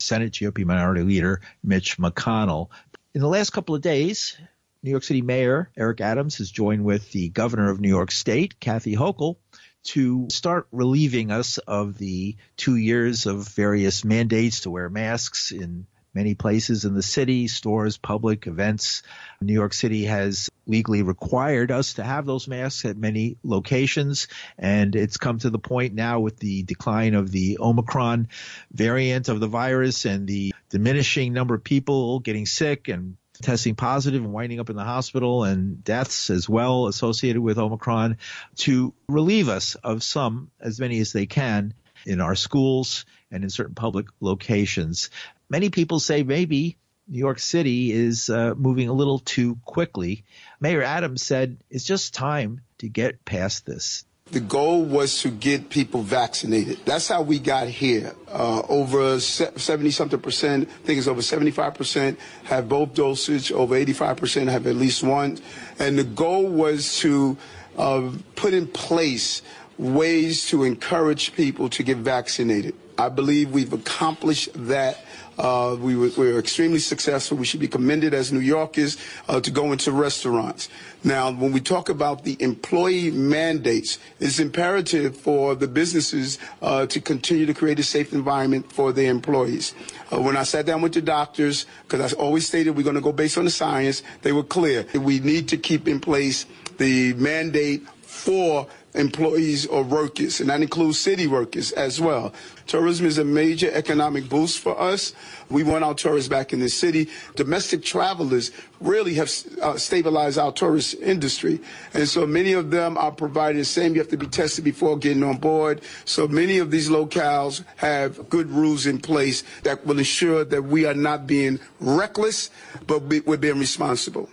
Senate 0.00 0.32
GOP 0.32 0.64
Minority 0.64 1.02
Leader 1.02 1.40
Mitch 1.62 1.98
McConnell. 1.98 2.68
In 3.14 3.20
the 3.20 3.28
last 3.28 3.50
couple 3.50 3.74
of 3.74 3.82
days, 3.82 4.36
New 4.82 4.90
York 4.90 5.02
City 5.02 5.22
Mayor 5.22 5.70
Eric 5.76 6.00
Adams 6.00 6.38
has 6.38 6.50
joined 6.50 6.84
with 6.84 7.10
the 7.12 7.28
governor 7.30 7.70
of 7.70 7.80
New 7.80 7.88
York 7.88 8.12
State, 8.12 8.60
Kathy 8.60 8.94
Hochul, 8.94 9.36
to 9.84 10.28
start 10.30 10.68
relieving 10.70 11.30
us 11.30 11.58
of 11.58 11.98
the 11.98 12.36
two 12.56 12.76
years 12.76 13.26
of 13.26 13.48
various 13.48 14.04
mandates 14.04 14.60
to 14.60 14.70
wear 14.70 14.88
masks 14.88 15.50
in 15.50 15.86
many 16.14 16.34
places 16.34 16.84
in 16.84 16.94
the 16.94 17.02
city, 17.02 17.48
stores, 17.48 17.96
public 17.96 18.46
events. 18.46 19.02
New 19.40 19.52
York 19.52 19.72
City 19.72 20.04
has 20.04 20.48
legally 20.66 21.02
required 21.02 21.70
us 21.70 21.94
to 21.94 22.04
have 22.04 22.26
those 22.26 22.48
masks 22.48 22.84
at 22.84 22.96
many 22.96 23.36
locations. 23.42 24.28
And 24.58 24.94
it's 24.94 25.16
come 25.16 25.38
to 25.38 25.50
the 25.50 25.58
point 25.58 25.94
now 25.94 26.20
with 26.20 26.38
the 26.38 26.62
decline 26.62 27.14
of 27.14 27.30
the 27.30 27.58
Omicron 27.60 28.28
variant 28.72 29.28
of 29.28 29.40
the 29.40 29.46
virus 29.46 30.04
and 30.04 30.26
the 30.26 30.52
diminishing 30.70 31.32
number 31.32 31.54
of 31.54 31.64
people 31.64 32.20
getting 32.20 32.46
sick 32.46 32.88
and 32.88 33.16
testing 33.42 33.74
positive 33.74 34.24
and 34.24 34.32
winding 34.32 34.60
up 34.60 34.70
in 34.70 34.76
the 34.76 34.84
hospital 34.84 35.44
and 35.44 35.84
deaths 35.84 36.28
as 36.30 36.48
well 36.48 36.88
associated 36.88 37.40
with 37.40 37.58
Omicron 37.58 38.18
to 38.56 38.92
relieve 39.08 39.48
us 39.48 39.76
of 39.76 40.02
some, 40.02 40.50
as 40.60 40.80
many 40.80 40.98
as 40.98 41.12
they 41.12 41.26
can 41.26 41.72
in 42.04 42.20
our 42.20 42.34
schools 42.34 43.04
and 43.30 43.44
in 43.44 43.50
certain 43.50 43.74
public 43.74 44.06
locations 44.20 45.10
many 45.48 45.70
people 45.70 46.00
say 46.00 46.22
maybe 46.22 46.76
New 47.08 47.18
York 47.18 47.38
City 47.38 47.90
is 47.90 48.28
uh, 48.28 48.54
moving 48.56 48.88
a 48.88 48.92
little 48.92 49.18
too 49.18 49.56
quickly. 49.64 50.24
Mayor 50.60 50.82
Adams 50.82 51.22
said 51.22 51.58
it's 51.70 51.84
just 51.84 52.14
time 52.14 52.60
to 52.78 52.88
get 52.88 53.24
past 53.24 53.64
this. 53.64 54.04
The 54.30 54.40
goal 54.40 54.84
was 54.84 55.22
to 55.22 55.30
get 55.30 55.70
people 55.70 56.02
vaccinated. 56.02 56.80
That's 56.84 57.08
how 57.08 57.22
we 57.22 57.38
got 57.38 57.68
here. 57.68 58.14
Uh, 58.30 58.60
over 58.68 59.18
70 59.20 59.90
something 59.90 60.20
percent, 60.20 60.68
I 60.68 60.86
think 60.86 60.98
it's 60.98 61.08
over 61.08 61.22
75 61.22 61.72
percent, 61.72 62.18
have 62.44 62.68
both 62.68 62.92
dosage. 62.92 63.50
Over 63.50 63.74
85 63.76 64.16
percent 64.18 64.50
have 64.50 64.66
at 64.66 64.76
least 64.76 65.02
one. 65.02 65.38
And 65.78 65.98
the 65.98 66.04
goal 66.04 66.46
was 66.46 66.98
to 66.98 67.38
uh, 67.78 68.10
put 68.36 68.52
in 68.52 68.66
place 68.66 69.40
ways 69.78 70.46
to 70.48 70.64
encourage 70.64 71.32
people 71.34 71.70
to 71.70 71.82
get 71.82 71.96
vaccinated. 71.96 72.74
I 72.98 73.08
believe 73.08 73.52
we've 73.52 73.72
accomplished 73.72 74.50
that 74.66 74.98
uh, 75.38 75.76
we, 75.78 75.94
were, 75.94 76.10
we, 76.18 76.32
were, 76.32 76.38
extremely 76.38 76.80
successful. 76.80 77.36
We 77.36 77.46
should 77.46 77.60
be 77.60 77.68
commended 77.68 78.12
as 78.12 78.32
New 78.32 78.40
Yorkers 78.40 78.96
uh, 79.28 79.40
to 79.40 79.50
go 79.50 79.72
into 79.72 79.92
restaurants. 79.92 80.68
Now, 81.04 81.30
when 81.30 81.52
we 81.52 81.60
talk 81.60 81.88
about 81.88 82.24
the 82.24 82.36
employee 82.40 83.12
mandates, 83.12 84.00
it's 84.18 84.40
imperative 84.40 85.16
for 85.16 85.54
the 85.54 85.68
businesses 85.68 86.38
uh, 86.60 86.86
to 86.86 87.00
continue 87.00 87.46
to 87.46 87.54
create 87.54 87.78
a 87.78 87.84
safe 87.84 88.12
environment 88.12 88.72
for 88.72 88.92
their 88.92 89.10
employees. 89.10 89.74
Uh, 90.12 90.20
when 90.20 90.36
I 90.36 90.42
sat 90.42 90.66
down 90.66 90.82
with 90.82 90.94
the 90.94 91.02
doctors, 91.02 91.66
because 91.86 92.12
I 92.12 92.16
always 92.16 92.46
stated 92.48 92.76
we're 92.76 92.82
going 92.82 92.96
to 92.96 93.00
go 93.00 93.12
based 93.12 93.38
on 93.38 93.44
the 93.44 93.50
science, 93.50 94.02
they 94.22 94.32
were 94.32 94.42
clear. 94.42 94.86
We 94.94 95.20
need 95.20 95.48
to 95.48 95.56
keep 95.56 95.86
in 95.86 96.00
place 96.00 96.46
the 96.78 97.14
mandate 97.14 97.86
for 98.02 98.66
employees 98.98 99.64
or 99.66 99.82
workers, 99.82 100.40
and 100.40 100.50
that 100.50 100.60
includes 100.60 100.98
city 100.98 101.26
workers 101.26 101.72
as 101.72 102.00
well. 102.00 102.32
Tourism 102.66 103.06
is 103.06 103.16
a 103.16 103.24
major 103.24 103.70
economic 103.72 104.28
boost 104.28 104.58
for 104.58 104.78
us. 104.78 105.14
We 105.48 105.62
want 105.62 105.84
our 105.84 105.94
tourists 105.94 106.28
back 106.28 106.52
in 106.52 106.60
the 106.60 106.68
city. 106.68 107.08
Domestic 107.36 107.82
travelers 107.82 108.50
really 108.80 109.14
have 109.14 109.30
uh, 109.62 109.78
stabilized 109.78 110.38
our 110.38 110.52
tourist 110.52 110.94
industry. 110.94 111.60
And 111.94 112.06
so 112.06 112.26
many 112.26 112.52
of 112.52 112.70
them 112.70 112.98
are 112.98 113.12
provided 113.12 113.60
the 113.60 113.64
same. 113.64 113.94
You 113.94 114.00
have 114.00 114.10
to 114.10 114.18
be 114.18 114.26
tested 114.26 114.64
before 114.64 114.98
getting 114.98 115.22
on 115.22 115.38
board. 115.38 115.80
So 116.04 116.28
many 116.28 116.58
of 116.58 116.70
these 116.70 116.90
locales 116.90 117.64
have 117.76 118.28
good 118.28 118.50
rules 118.50 118.84
in 118.84 118.98
place 118.98 119.44
that 119.62 119.86
will 119.86 119.98
ensure 119.98 120.44
that 120.44 120.62
we 120.64 120.84
are 120.84 120.94
not 120.94 121.26
being 121.26 121.60
reckless, 121.80 122.50
but 122.86 123.02
we're 123.02 123.36
being 123.38 123.58
responsible 123.58 124.28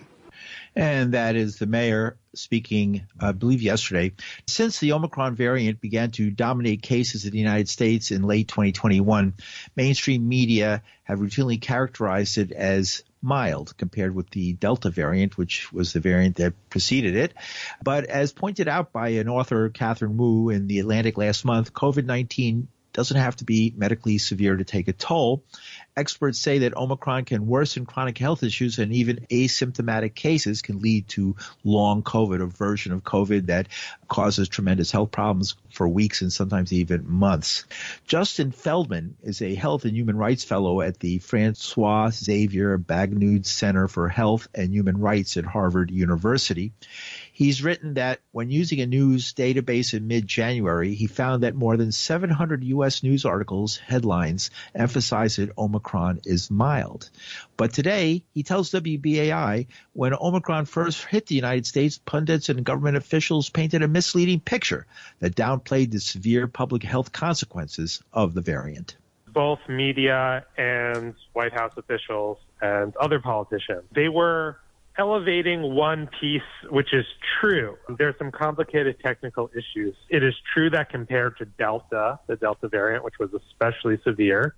and 0.76 1.12
that 1.12 1.34
is 1.34 1.56
the 1.56 1.66
mayor 1.66 2.18
speaking, 2.38 3.06
I 3.20 3.32
believe, 3.32 3.62
yesterday. 3.62 4.12
Since 4.46 4.78
the 4.78 4.92
Omicron 4.92 5.34
variant 5.34 5.80
began 5.80 6.10
to 6.12 6.30
dominate 6.30 6.82
cases 6.82 7.24
in 7.24 7.32
the 7.32 7.38
United 7.38 7.68
States 7.68 8.10
in 8.10 8.22
late 8.22 8.48
2021, 8.48 9.34
mainstream 9.74 10.28
media 10.28 10.82
have 11.04 11.18
routinely 11.18 11.60
characterized 11.60 12.38
it 12.38 12.52
as 12.52 13.02
mild 13.22 13.76
compared 13.76 14.14
with 14.14 14.30
the 14.30 14.52
Delta 14.52 14.90
variant, 14.90 15.36
which 15.36 15.72
was 15.72 15.92
the 15.92 16.00
variant 16.00 16.36
that 16.36 16.54
preceded 16.70 17.16
it. 17.16 17.34
But 17.82 18.04
as 18.04 18.32
pointed 18.32 18.68
out 18.68 18.92
by 18.92 19.08
an 19.10 19.28
author, 19.28 19.68
Katherine 19.68 20.16
Wu, 20.16 20.50
in 20.50 20.66
The 20.66 20.78
Atlantic 20.78 21.18
last 21.18 21.44
month, 21.44 21.72
COVID-19 21.72 22.66
doesn't 22.96 23.18
have 23.18 23.36
to 23.36 23.44
be 23.44 23.74
medically 23.76 24.16
severe 24.16 24.56
to 24.56 24.64
take 24.64 24.88
a 24.88 24.92
toll. 24.94 25.44
Experts 25.94 26.38
say 26.38 26.60
that 26.60 26.74
Omicron 26.74 27.26
can 27.26 27.46
worsen 27.46 27.84
chronic 27.84 28.16
health 28.16 28.42
issues 28.42 28.78
and 28.78 28.90
even 28.90 29.26
asymptomatic 29.30 30.14
cases 30.14 30.62
can 30.62 30.80
lead 30.80 31.06
to 31.08 31.36
long 31.62 32.02
COVID, 32.02 32.42
a 32.42 32.46
version 32.46 32.92
of 32.92 33.04
COVID 33.04 33.46
that 33.46 33.68
causes 34.08 34.48
tremendous 34.48 34.90
health 34.90 35.10
problems 35.10 35.56
for 35.70 35.86
weeks 35.86 36.22
and 36.22 36.32
sometimes 36.32 36.72
even 36.72 37.06
months. 37.06 37.66
Justin 38.06 38.50
Feldman 38.50 39.16
is 39.22 39.42
a 39.42 39.54
health 39.54 39.84
and 39.84 39.94
human 39.94 40.16
rights 40.16 40.44
fellow 40.44 40.80
at 40.80 40.98
the 40.98 41.18
Francois 41.18 42.08
Xavier 42.10 42.78
Bagnoud 42.78 43.44
Center 43.44 43.88
for 43.88 44.08
Health 44.08 44.48
and 44.54 44.72
Human 44.72 44.98
Rights 44.98 45.36
at 45.36 45.44
Harvard 45.44 45.90
University. 45.90 46.72
He's 47.36 47.62
written 47.62 47.94
that 47.94 48.20
when 48.32 48.50
using 48.50 48.80
a 48.80 48.86
news 48.86 49.34
database 49.34 49.92
in 49.92 50.06
mid-January, 50.06 50.94
he 50.94 51.06
found 51.06 51.42
that 51.42 51.54
more 51.54 51.76
than 51.76 51.92
700 51.92 52.64
U.S. 52.64 53.02
news 53.02 53.26
articles 53.26 53.76
headlines 53.76 54.50
emphasize 54.74 55.36
that 55.36 55.50
Omicron 55.58 56.22
is 56.24 56.50
mild. 56.50 57.10
But 57.58 57.74
today, 57.74 58.24
he 58.32 58.42
tells 58.42 58.70
WBAI, 58.70 59.66
when 59.92 60.14
Omicron 60.14 60.64
first 60.64 61.04
hit 61.04 61.26
the 61.26 61.34
United 61.34 61.66
States, 61.66 61.98
pundits 61.98 62.48
and 62.48 62.64
government 62.64 62.96
officials 62.96 63.50
painted 63.50 63.82
a 63.82 63.88
misleading 63.88 64.40
picture 64.40 64.86
that 65.18 65.36
downplayed 65.36 65.90
the 65.90 66.00
severe 66.00 66.46
public 66.46 66.84
health 66.84 67.12
consequences 67.12 68.02
of 68.14 68.32
the 68.32 68.40
variant 68.40 68.96
both 69.26 69.58
media 69.68 70.46
and 70.56 71.14
White 71.34 71.52
House 71.52 71.74
officials 71.76 72.38
and 72.62 72.96
other 72.96 73.20
politicians. 73.20 73.82
They 73.92 74.08
were 74.08 74.56
elevating 74.98 75.74
one 75.74 76.08
piece, 76.20 76.42
which 76.70 76.92
is 76.92 77.04
true. 77.40 77.76
There 77.98 78.08
are 78.08 78.16
some 78.18 78.32
complicated 78.32 78.96
technical 79.04 79.50
issues. 79.52 79.94
It 80.08 80.22
is 80.22 80.34
true 80.54 80.70
that 80.70 80.90
compared 80.90 81.36
to 81.38 81.44
Delta, 81.44 82.18
the 82.26 82.36
Delta 82.36 82.68
variant, 82.68 83.04
which 83.04 83.18
was 83.18 83.30
especially 83.34 83.98
severe, 84.04 84.54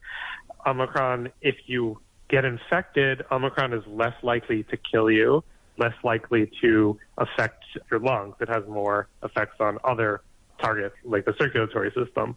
Omicron, 0.67 1.31
if 1.41 1.57
you 1.67 1.99
get 2.29 2.45
infected, 2.45 3.25
Omicron 3.31 3.73
is 3.73 3.83
less 3.87 4.15
likely 4.23 4.65
to 4.65 4.77
kill 4.77 5.11
you, 5.11 5.43
less 5.79 5.95
likely 6.05 6.51
to 6.61 6.99
affect 7.17 7.65
your 7.91 8.01
lungs. 8.01 8.35
It 8.41 8.49
has 8.49 8.65
more 8.69 9.09
effects 9.23 9.57
on 9.61 9.79
other 9.85 10.23
targets, 10.61 10.97
like 11.05 11.25
the 11.25 11.35
circulatory 11.39 11.93
system. 11.93 12.37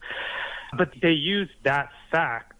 But 0.77 0.91
they 1.01 1.11
use 1.11 1.49
that 1.63 1.89
fact 2.11 2.53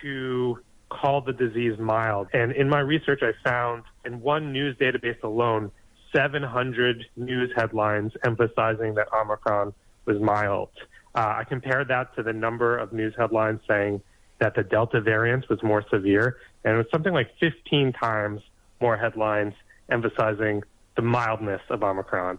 to 0.00 0.58
called 1.00 1.26
the 1.26 1.32
disease 1.32 1.78
mild. 1.78 2.28
And 2.32 2.52
in 2.52 2.68
my 2.68 2.80
research, 2.80 3.20
I 3.22 3.32
found 3.48 3.84
in 4.04 4.20
one 4.20 4.52
news 4.52 4.76
database 4.76 5.22
alone, 5.22 5.70
700 6.14 7.06
news 7.16 7.50
headlines 7.56 8.12
emphasizing 8.24 8.94
that 8.94 9.08
Omicron 9.12 9.72
was 10.04 10.20
mild. 10.20 10.68
Uh, 11.14 11.36
I 11.38 11.44
compared 11.44 11.88
that 11.88 12.14
to 12.16 12.22
the 12.22 12.32
number 12.32 12.76
of 12.76 12.92
news 12.92 13.14
headlines 13.16 13.60
saying 13.68 14.02
that 14.38 14.54
the 14.54 14.62
Delta 14.62 15.00
variant 15.00 15.48
was 15.48 15.62
more 15.62 15.84
severe, 15.90 16.38
and 16.64 16.74
it 16.74 16.76
was 16.76 16.86
something 16.92 17.12
like 17.12 17.28
15 17.40 17.92
times 17.92 18.40
more 18.80 18.96
headlines 18.96 19.54
emphasizing 19.90 20.62
the 20.96 21.02
mildness 21.02 21.60
of 21.70 21.82
Omicron. 21.82 22.38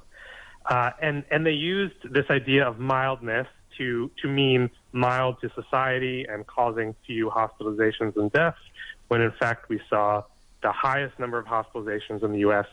Uh, 0.65 0.91
and 1.01 1.23
and 1.31 1.45
they 1.45 1.51
used 1.51 1.95
this 2.11 2.25
idea 2.29 2.67
of 2.67 2.79
mildness 2.79 3.47
to 3.77 4.11
to 4.21 4.27
mean 4.27 4.69
mild 4.93 5.41
to 5.41 5.49
society 5.53 6.25
and 6.29 6.47
causing 6.47 6.95
few 7.05 7.29
hospitalizations 7.29 8.15
and 8.15 8.31
deaths, 8.31 8.57
when 9.09 9.21
in 9.21 9.31
fact 9.31 9.67
we 9.69 9.81
saw 9.89 10.23
the 10.61 10.71
highest 10.71 11.19
number 11.19 11.37
of 11.37 11.45
hospitalizations 11.45 12.23
in 12.23 12.31
the 12.31 12.39
U.S. 12.39 12.65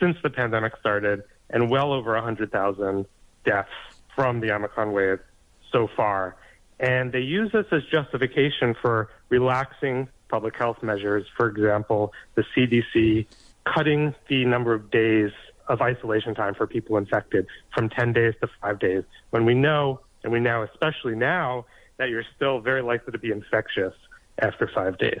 since 0.00 0.16
the 0.22 0.30
pandemic 0.30 0.72
started, 0.80 1.22
and 1.50 1.70
well 1.70 1.92
over 1.92 2.14
100,000 2.14 3.06
deaths 3.44 3.68
from 4.14 4.40
the 4.40 4.50
Omicron 4.50 4.92
wave 4.92 5.20
so 5.70 5.88
far. 5.96 6.34
And 6.80 7.12
they 7.12 7.20
use 7.20 7.52
this 7.52 7.66
as 7.70 7.82
justification 7.84 8.74
for 8.82 9.08
relaxing 9.28 10.08
public 10.28 10.56
health 10.56 10.82
measures. 10.82 11.24
For 11.36 11.46
example, 11.46 12.12
the 12.34 12.44
CDC 12.56 13.26
cutting 13.64 14.14
the 14.28 14.44
number 14.44 14.74
of 14.74 14.90
days 14.90 15.30
of 15.68 15.80
isolation 15.80 16.34
time 16.34 16.54
for 16.54 16.66
people 16.66 16.96
infected 16.96 17.46
from 17.74 17.88
10 17.88 18.12
days 18.12 18.34
to 18.40 18.48
five 18.60 18.78
days, 18.78 19.04
when 19.30 19.44
we 19.44 19.54
know 19.54 20.00
and 20.26 20.32
we 20.32 20.40
know, 20.40 20.66
especially 20.74 21.14
now, 21.14 21.64
that 21.98 22.08
you're 22.08 22.24
still 22.34 22.58
very 22.58 22.82
likely 22.82 23.12
to 23.12 23.18
be 23.18 23.30
infectious 23.30 23.94
after 24.40 24.68
five 24.74 24.98
days. 24.98 25.20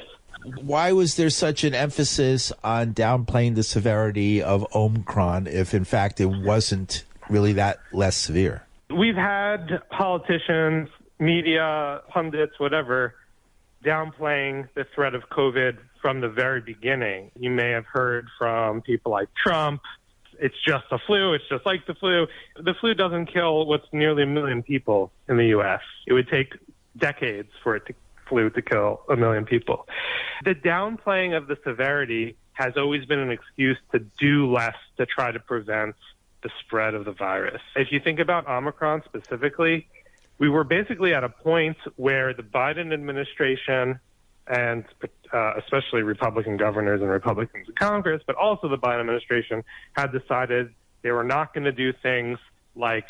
Why 0.60 0.90
was 0.90 1.14
there 1.14 1.30
such 1.30 1.62
an 1.62 1.74
emphasis 1.74 2.52
on 2.64 2.92
downplaying 2.92 3.54
the 3.54 3.62
severity 3.62 4.42
of 4.42 4.66
Omicron 4.74 5.46
if, 5.46 5.74
in 5.74 5.84
fact, 5.84 6.20
it 6.20 6.26
wasn't 6.26 7.04
really 7.30 7.52
that 7.52 7.78
less 7.92 8.16
severe? 8.16 8.66
We've 8.90 9.14
had 9.14 9.80
politicians, 9.90 10.88
media, 11.20 12.02
pundits, 12.08 12.58
whatever, 12.58 13.14
downplaying 13.84 14.68
the 14.74 14.86
threat 14.92 15.14
of 15.14 15.22
COVID 15.30 15.78
from 16.02 16.20
the 16.20 16.28
very 16.28 16.60
beginning. 16.60 17.30
You 17.38 17.50
may 17.50 17.70
have 17.70 17.86
heard 17.86 18.26
from 18.38 18.82
people 18.82 19.12
like 19.12 19.28
Trump, 19.40 19.82
it's 20.40 20.56
just 20.66 20.84
a 20.90 20.98
flu. 20.98 21.34
It's 21.34 21.48
just 21.48 21.64
like 21.66 21.86
the 21.86 21.94
flu. 21.94 22.26
The 22.56 22.74
flu 22.74 22.94
doesn't 22.94 23.26
kill 23.26 23.66
what's 23.66 23.86
nearly 23.92 24.22
a 24.22 24.26
million 24.26 24.62
people 24.62 25.12
in 25.28 25.36
the 25.36 25.46
U.S. 25.48 25.80
It 26.06 26.12
would 26.12 26.28
take 26.28 26.54
decades 26.96 27.50
for 27.62 27.76
it 27.76 27.86
to 27.86 27.94
flu 28.28 28.50
to 28.50 28.62
kill 28.62 29.02
a 29.08 29.16
million 29.16 29.44
people. 29.44 29.86
The 30.44 30.54
downplaying 30.54 31.36
of 31.36 31.46
the 31.46 31.56
severity 31.64 32.36
has 32.52 32.76
always 32.76 33.04
been 33.04 33.18
an 33.18 33.30
excuse 33.30 33.78
to 33.92 33.98
do 33.98 34.50
less 34.50 34.76
to 34.96 35.06
try 35.06 35.30
to 35.30 35.38
prevent 35.38 35.94
the 36.42 36.50
spread 36.60 36.94
of 36.94 37.04
the 37.04 37.12
virus. 37.12 37.60
If 37.74 37.92
you 37.92 38.00
think 38.00 38.18
about 38.18 38.48
Omicron 38.48 39.02
specifically, 39.04 39.88
we 40.38 40.48
were 40.48 40.64
basically 40.64 41.14
at 41.14 41.24
a 41.24 41.28
point 41.28 41.76
where 41.96 42.34
the 42.34 42.42
Biden 42.42 42.92
administration 42.92 44.00
and 44.48 44.84
uh, 45.32 45.54
especially 45.58 46.02
Republican 46.02 46.56
governors 46.56 47.00
and 47.00 47.10
Republicans 47.10 47.66
in 47.68 47.74
Congress, 47.74 48.22
but 48.26 48.36
also 48.36 48.68
the 48.68 48.78
Biden 48.78 49.00
administration 49.00 49.62
had 49.94 50.12
decided 50.12 50.72
they 51.02 51.10
were 51.10 51.24
not 51.24 51.52
going 51.52 51.64
to 51.64 51.72
do 51.72 51.92
things 52.02 52.38
like 52.74 53.08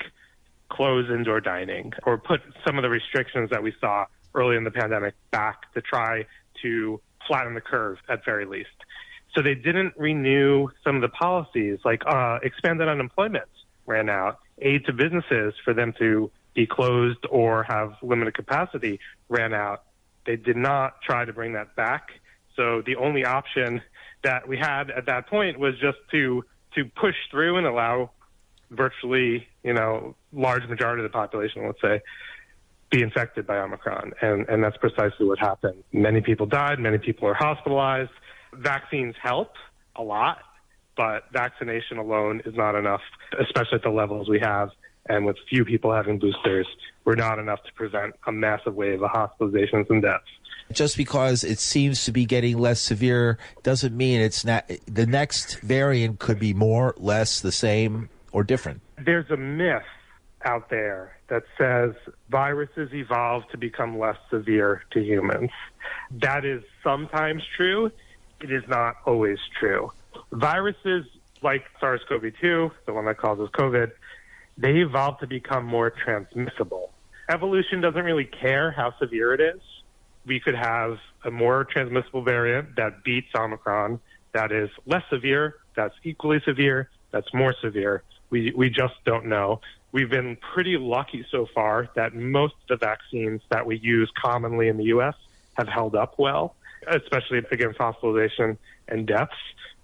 close 0.68 1.08
indoor 1.10 1.40
dining 1.40 1.92
or 2.04 2.18
put 2.18 2.40
some 2.66 2.76
of 2.78 2.82
the 2.82 2.88
restrictions 2.88 3.50
that 3.50 3.62
we 3.62 3.72
saw 3.80 4.06
early 4.34 4.56
in 4.56 4.64
the 4.64 4.70
pandemic 4.70 5.14
back 5.30 5.72
to 5.74 5.80
try 5.80 6.24
to 6.62 7.00
flatten 7.26 7.54
the 7.54 7.60
curve 7.60 7.98
at 8.08 8.24
very 8.24 8.44
least. 8.44 8.68
So 9.34 9.42
they 9.42 9.54
didn't 9.54 9.94
renew 9.96 10.68
some 10.82 10.96
of 10.96 11.02
the 11.02 11.08
policies 11.08 11.78
like 11.84 12.02
uh, 12.06 12.38
expanded 12.42 12.88
unemployment 12.88 13.48
ran 13.86 14.08
out, 14.08 14.38
aid 14.58 14.86
to 14.86 14.92
businesses 14.92 15.54
for 15.64 15.74
them 15.74 15.92
to 15.98 16.30
be 16.54 16.66
closed 16.66 17.24
or 17.30 17.62
have 17.64 17.94
limited 18.02 18.34
capacity 18.34 18.98
ran 19.28 19.52
out. 19.52 19.84
They 20.26 20.36
did 20.36 20.56
not 20.56 21.00
try 21.02 21.24
to 21.24 21.32
bring 21.32 21.52
that 21.54 21.76
back. 21.76 22.08
So 22.56 22.82
the 22.84 22.96
only 22.96 23.24
option 23.24 23.82
that 24.24 24.48
we 24.48 24.56
had 24.58 24.90
at 24.90 25.06
that 25.06 25.28
point 25.28 25.58
was 25.58 25.74
just 25.80 25.98
to 26.10 26.44
to 26.74 26.84
push 26.84 27.14
through 27.30 27.56
and 27.56 27.66
allow 27.66 28.10
virtually, 28.70 29.46
you 29.62 29.72
know, 29.72 30.14
large 30.32 30.66
majority 30.68 31.02
of 31.02 31.10
the 31.10 31.12
population, 31.12 31.64
let's 31.64 31.80
say, 31.80 32.02
be 32.90 33.02
infected 33.02 33.46
by 33.46 33.56
Omicron. 33.58 34.12
And, 34.20 34.48
and 34.48 34.62
that's 34.62 34.76
precisely 34.76 35.26
what 35.26 35.38
happened. 35.38 35.82
Many 35.92 36.20
people 36.20 36.46
died. 36.46 36.78
Many 36.78 36.98
people 36.98 37.28
are 37.28 37.34
hospitalized. 37.34 38.10
Vaccines 38.52 39.14
help 39.22 39.52
a 39.96 40.02
lot, 40.02 40.38
but 40.96 41.24
vaccination 41.32 41.98
alone 41.98 42.42
is 42.44 42.54
not 42.54 42.74
enough, 42.74 43.00
especially 43.40 43.76
at 43.76 43.82
the 43.82 43.90
levels 43.90 44.28
we 44.28 44.40
have. 44.40 44.70
And 45.08 45.24
with 45.24 45.36
few 45.48 45.64
people 45.64 45.92
having 45.92 46.18
boosters, 46.18 46.66
we're 47.04 47.14
not 47.14 47.38
enough 47.38 47.62
to 47.64 47.72
prevent 47.74 48.14
a 48.26 48.32
massive 48.32 48.74
wave 48.74 49.02
of 49.02 49.10
hospitalizations 49.10 49.88
and 49.90 50.02
deaths. 50.02 50.24
Just 50.72 50.96
because 50.96 51.44
it 51.44 51.60
seems 51.60 52.04
to 52.06 52.12
be 52.12 52.24
getting 52.24 52.58
less 52.58 52.80
severe 52.80 53.38
doesn't 53.62 53.96
mean 53.96 54.20
it's 54.20 54.44
not. 54.44 54.68
The 54.86 55.06
next 55.06 55.60
variant 55.60 56.18
could 56.18 56.40
be 56.40 56.52
more, 56.52 56.94
less, 56.98 57.40
the 57.40 57.52
same, 57.52 58.08
or 58.32 58.42
different. 58.42 58.80
There's 58.98 59.30
a 59.30 59.36
myth 59.36 59.84
out 60.44 60.68
there 60.68 61.16
that 61.28 61.44
says 61.56 61.94
viruses 62.30 62.92
evolve 62.92 63.48
to 63.50 63.56
become 63.56 63.98
less 63.98 64.16
severe 64.30 64.82
to 64.92 65.00
humans. 65.00 65.50
That 66.10 66.44
is 66.44 66.62
sometimes 66.82 67.42
true. 67.56 67.92
It 68.40 68.50
is 68.50 68.64
not 68.68 68.96
always 69.06 69.38
true. 69.58 69.92
Viruses 70.32 71.06
like 71.42 71.64
SARS 71.80 72.00
CoV 72.08 72.32
2, 72.40 72.70
the 72.86 72.92
one 72.92 73.04
that 73.06 73.18
causes 73.18 73.48
COVID, 73.50 73.92
they 74.58 74.76
evolve 74.76 75.18
to 75.20 75.26
become 75.26 75.64
more 75.64 75.90
transmissible. 75.90 76.92
Evolution 77.28 77.80
doesn't 77.80 78.04
really 78.04 78.24
care 78.24 78.70
how 78.70 78.94
severe 78.98 79.34
it 79.34 79.40
is. 79.40 79.60
We 80.24 80.40
could 80.40 80.54
have 80.54 80.98
a 81.24 81.30
more 81.30 81.64
transmissible 81.64 82.22
variant 82.22 82.76
that 82.76 83.04
beats 83.04 83.28
Omicron 83.34 84.00
that 84.32 84.52
is 84.52 84.70
less 84.84 85.02
severe, 85.10 85.56
that's 85.74 85.94
equally 86.04 86.40
severe, 86.44 86.90
that's 87.10 87.32
more 87.32 87.54
severe. 87.60 88.02
We, 88.30 88.52
we 88.56 88.70
just 88.70 88.94
don't 89.04 89.26
know. 89.26 89.60
We've 89.92 90.10
been 90.10 90.36
pretty 90.36 90.76
lucky 90.76 91.24
so 91.30 91.46
far 91.54 91.88
that 91.96 92.14
most 92.14 92.54
of 92.68 92.78
the 92.80 92.86
vaccines 92.86 93.40
that 93.50 93.64
we 93.64 93.78
use 93.78 94.10
commonly 94.20 94.68
in 94.68 94.76
the 94.76 94.84
U.S. 94.84 95.14
have 95.54 95.68
held 95.68 95.94
up 95.94 96.18
well, 96.18 96.54
especially 96.86 97.38
against 97.50 97.78
hospitalization 97.78 98.58
and 98.88 99.06
deaths. 99.06 99.32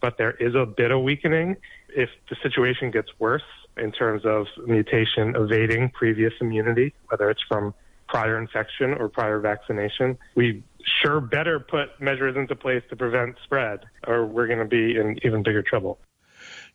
But 0.00 0.18
there 0.18 0.32
is 0.32 0.54
a 0.54 0.66
bit 0.66 0.90
of 0.90 1.02
weakening. 1.02 1.56
If 1.88 2.11
the 2.28 2.37
situation 2.42 2.90
gets 2.90 3.08
worse 3.18 3.42
in 3.76 3.92
terms 3.92 4.22
of 4.24 4.46
mutation 4.66 5.35
evading 5.37 5.90
previous 5.90 6.32
immunity, 6.40 6.94
whether 7.08 7.30
it's 7.30 7.42
from 7.48 7.74
prior 8.08 8.38
infection 8.38 8.92
or 8.92 9.08
prior 9.08 9.40
vaccination, 9.40 10.18
we 10.35 10.62
sure 11.00 11.20
better 11.20 11.58
put 11.58 12.00
measures 12.00 12.37
into 12.37 12.54
place 12.54 12.82
to 12.90 12.96
prevent 12.96 13.37
spread, 13.44 13.80
or 14.06 14.26
we're 14.26 14.46
going 14.46 14.58
to 14.58 14.64
be 14.64 14.96
in 14.96 15.18
even 15.24 15.42
bigger 15.42 15.62
trouble. 15.62 15.98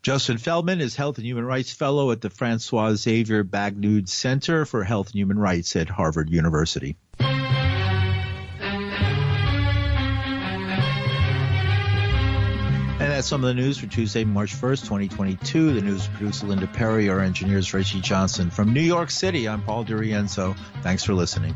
Justin 0.02 0.38
Feldman 0.38 0.80
is 0.80 0.96
Health 0.96 1.18
and 1.18 1.26
Human 1.26 1.46
Rights 1.46 1.74
Fellow 1.74 2.12
at 2.12 2.22
the 2.22 2.30
Francois 2.30 2.94
Xavier 2.96 3.44
Bagnoud 3.44 4.08
Center 4.08 4.66
for 4.66 4.84
Health 4.84 5.08
and 5.08 5.16
Human 5.16 5.38
Rights 5.38 5.76
at 5.76 5.90
Harvard 5.90 6.30
University. 6.30 6.98
That's 13.18 13.28
some 13.28 13.44
of 13.44 13.48
the 13.48 13.60
news 13.60 13.80
for 13.80 13.88
Tuesday, 13.88 14.24
March 14.24 14.54
1st, 14.54 14.82
2022. 14.82 15.74
The 15.74 15.82
news 15.82 16.08
producer 16.08 16.46
Linda 16.46 16.68
Perry, 16.68 17.10
our 17.10 17.20
engineers 17.20 17.74
Reggie 17.74 18.00
Johnson. 18.00 18.52
From 18.52 18.74
New 18.74 18.80
York 18.80 19.10
City, 19.10 19.50
I'm 19.50 19.64
Paul 19.64 19.86
DiRienzo. 19.86 20.56
Thanks 20.84 21.04
for 21.04 21.16
listening. 21.16 21.56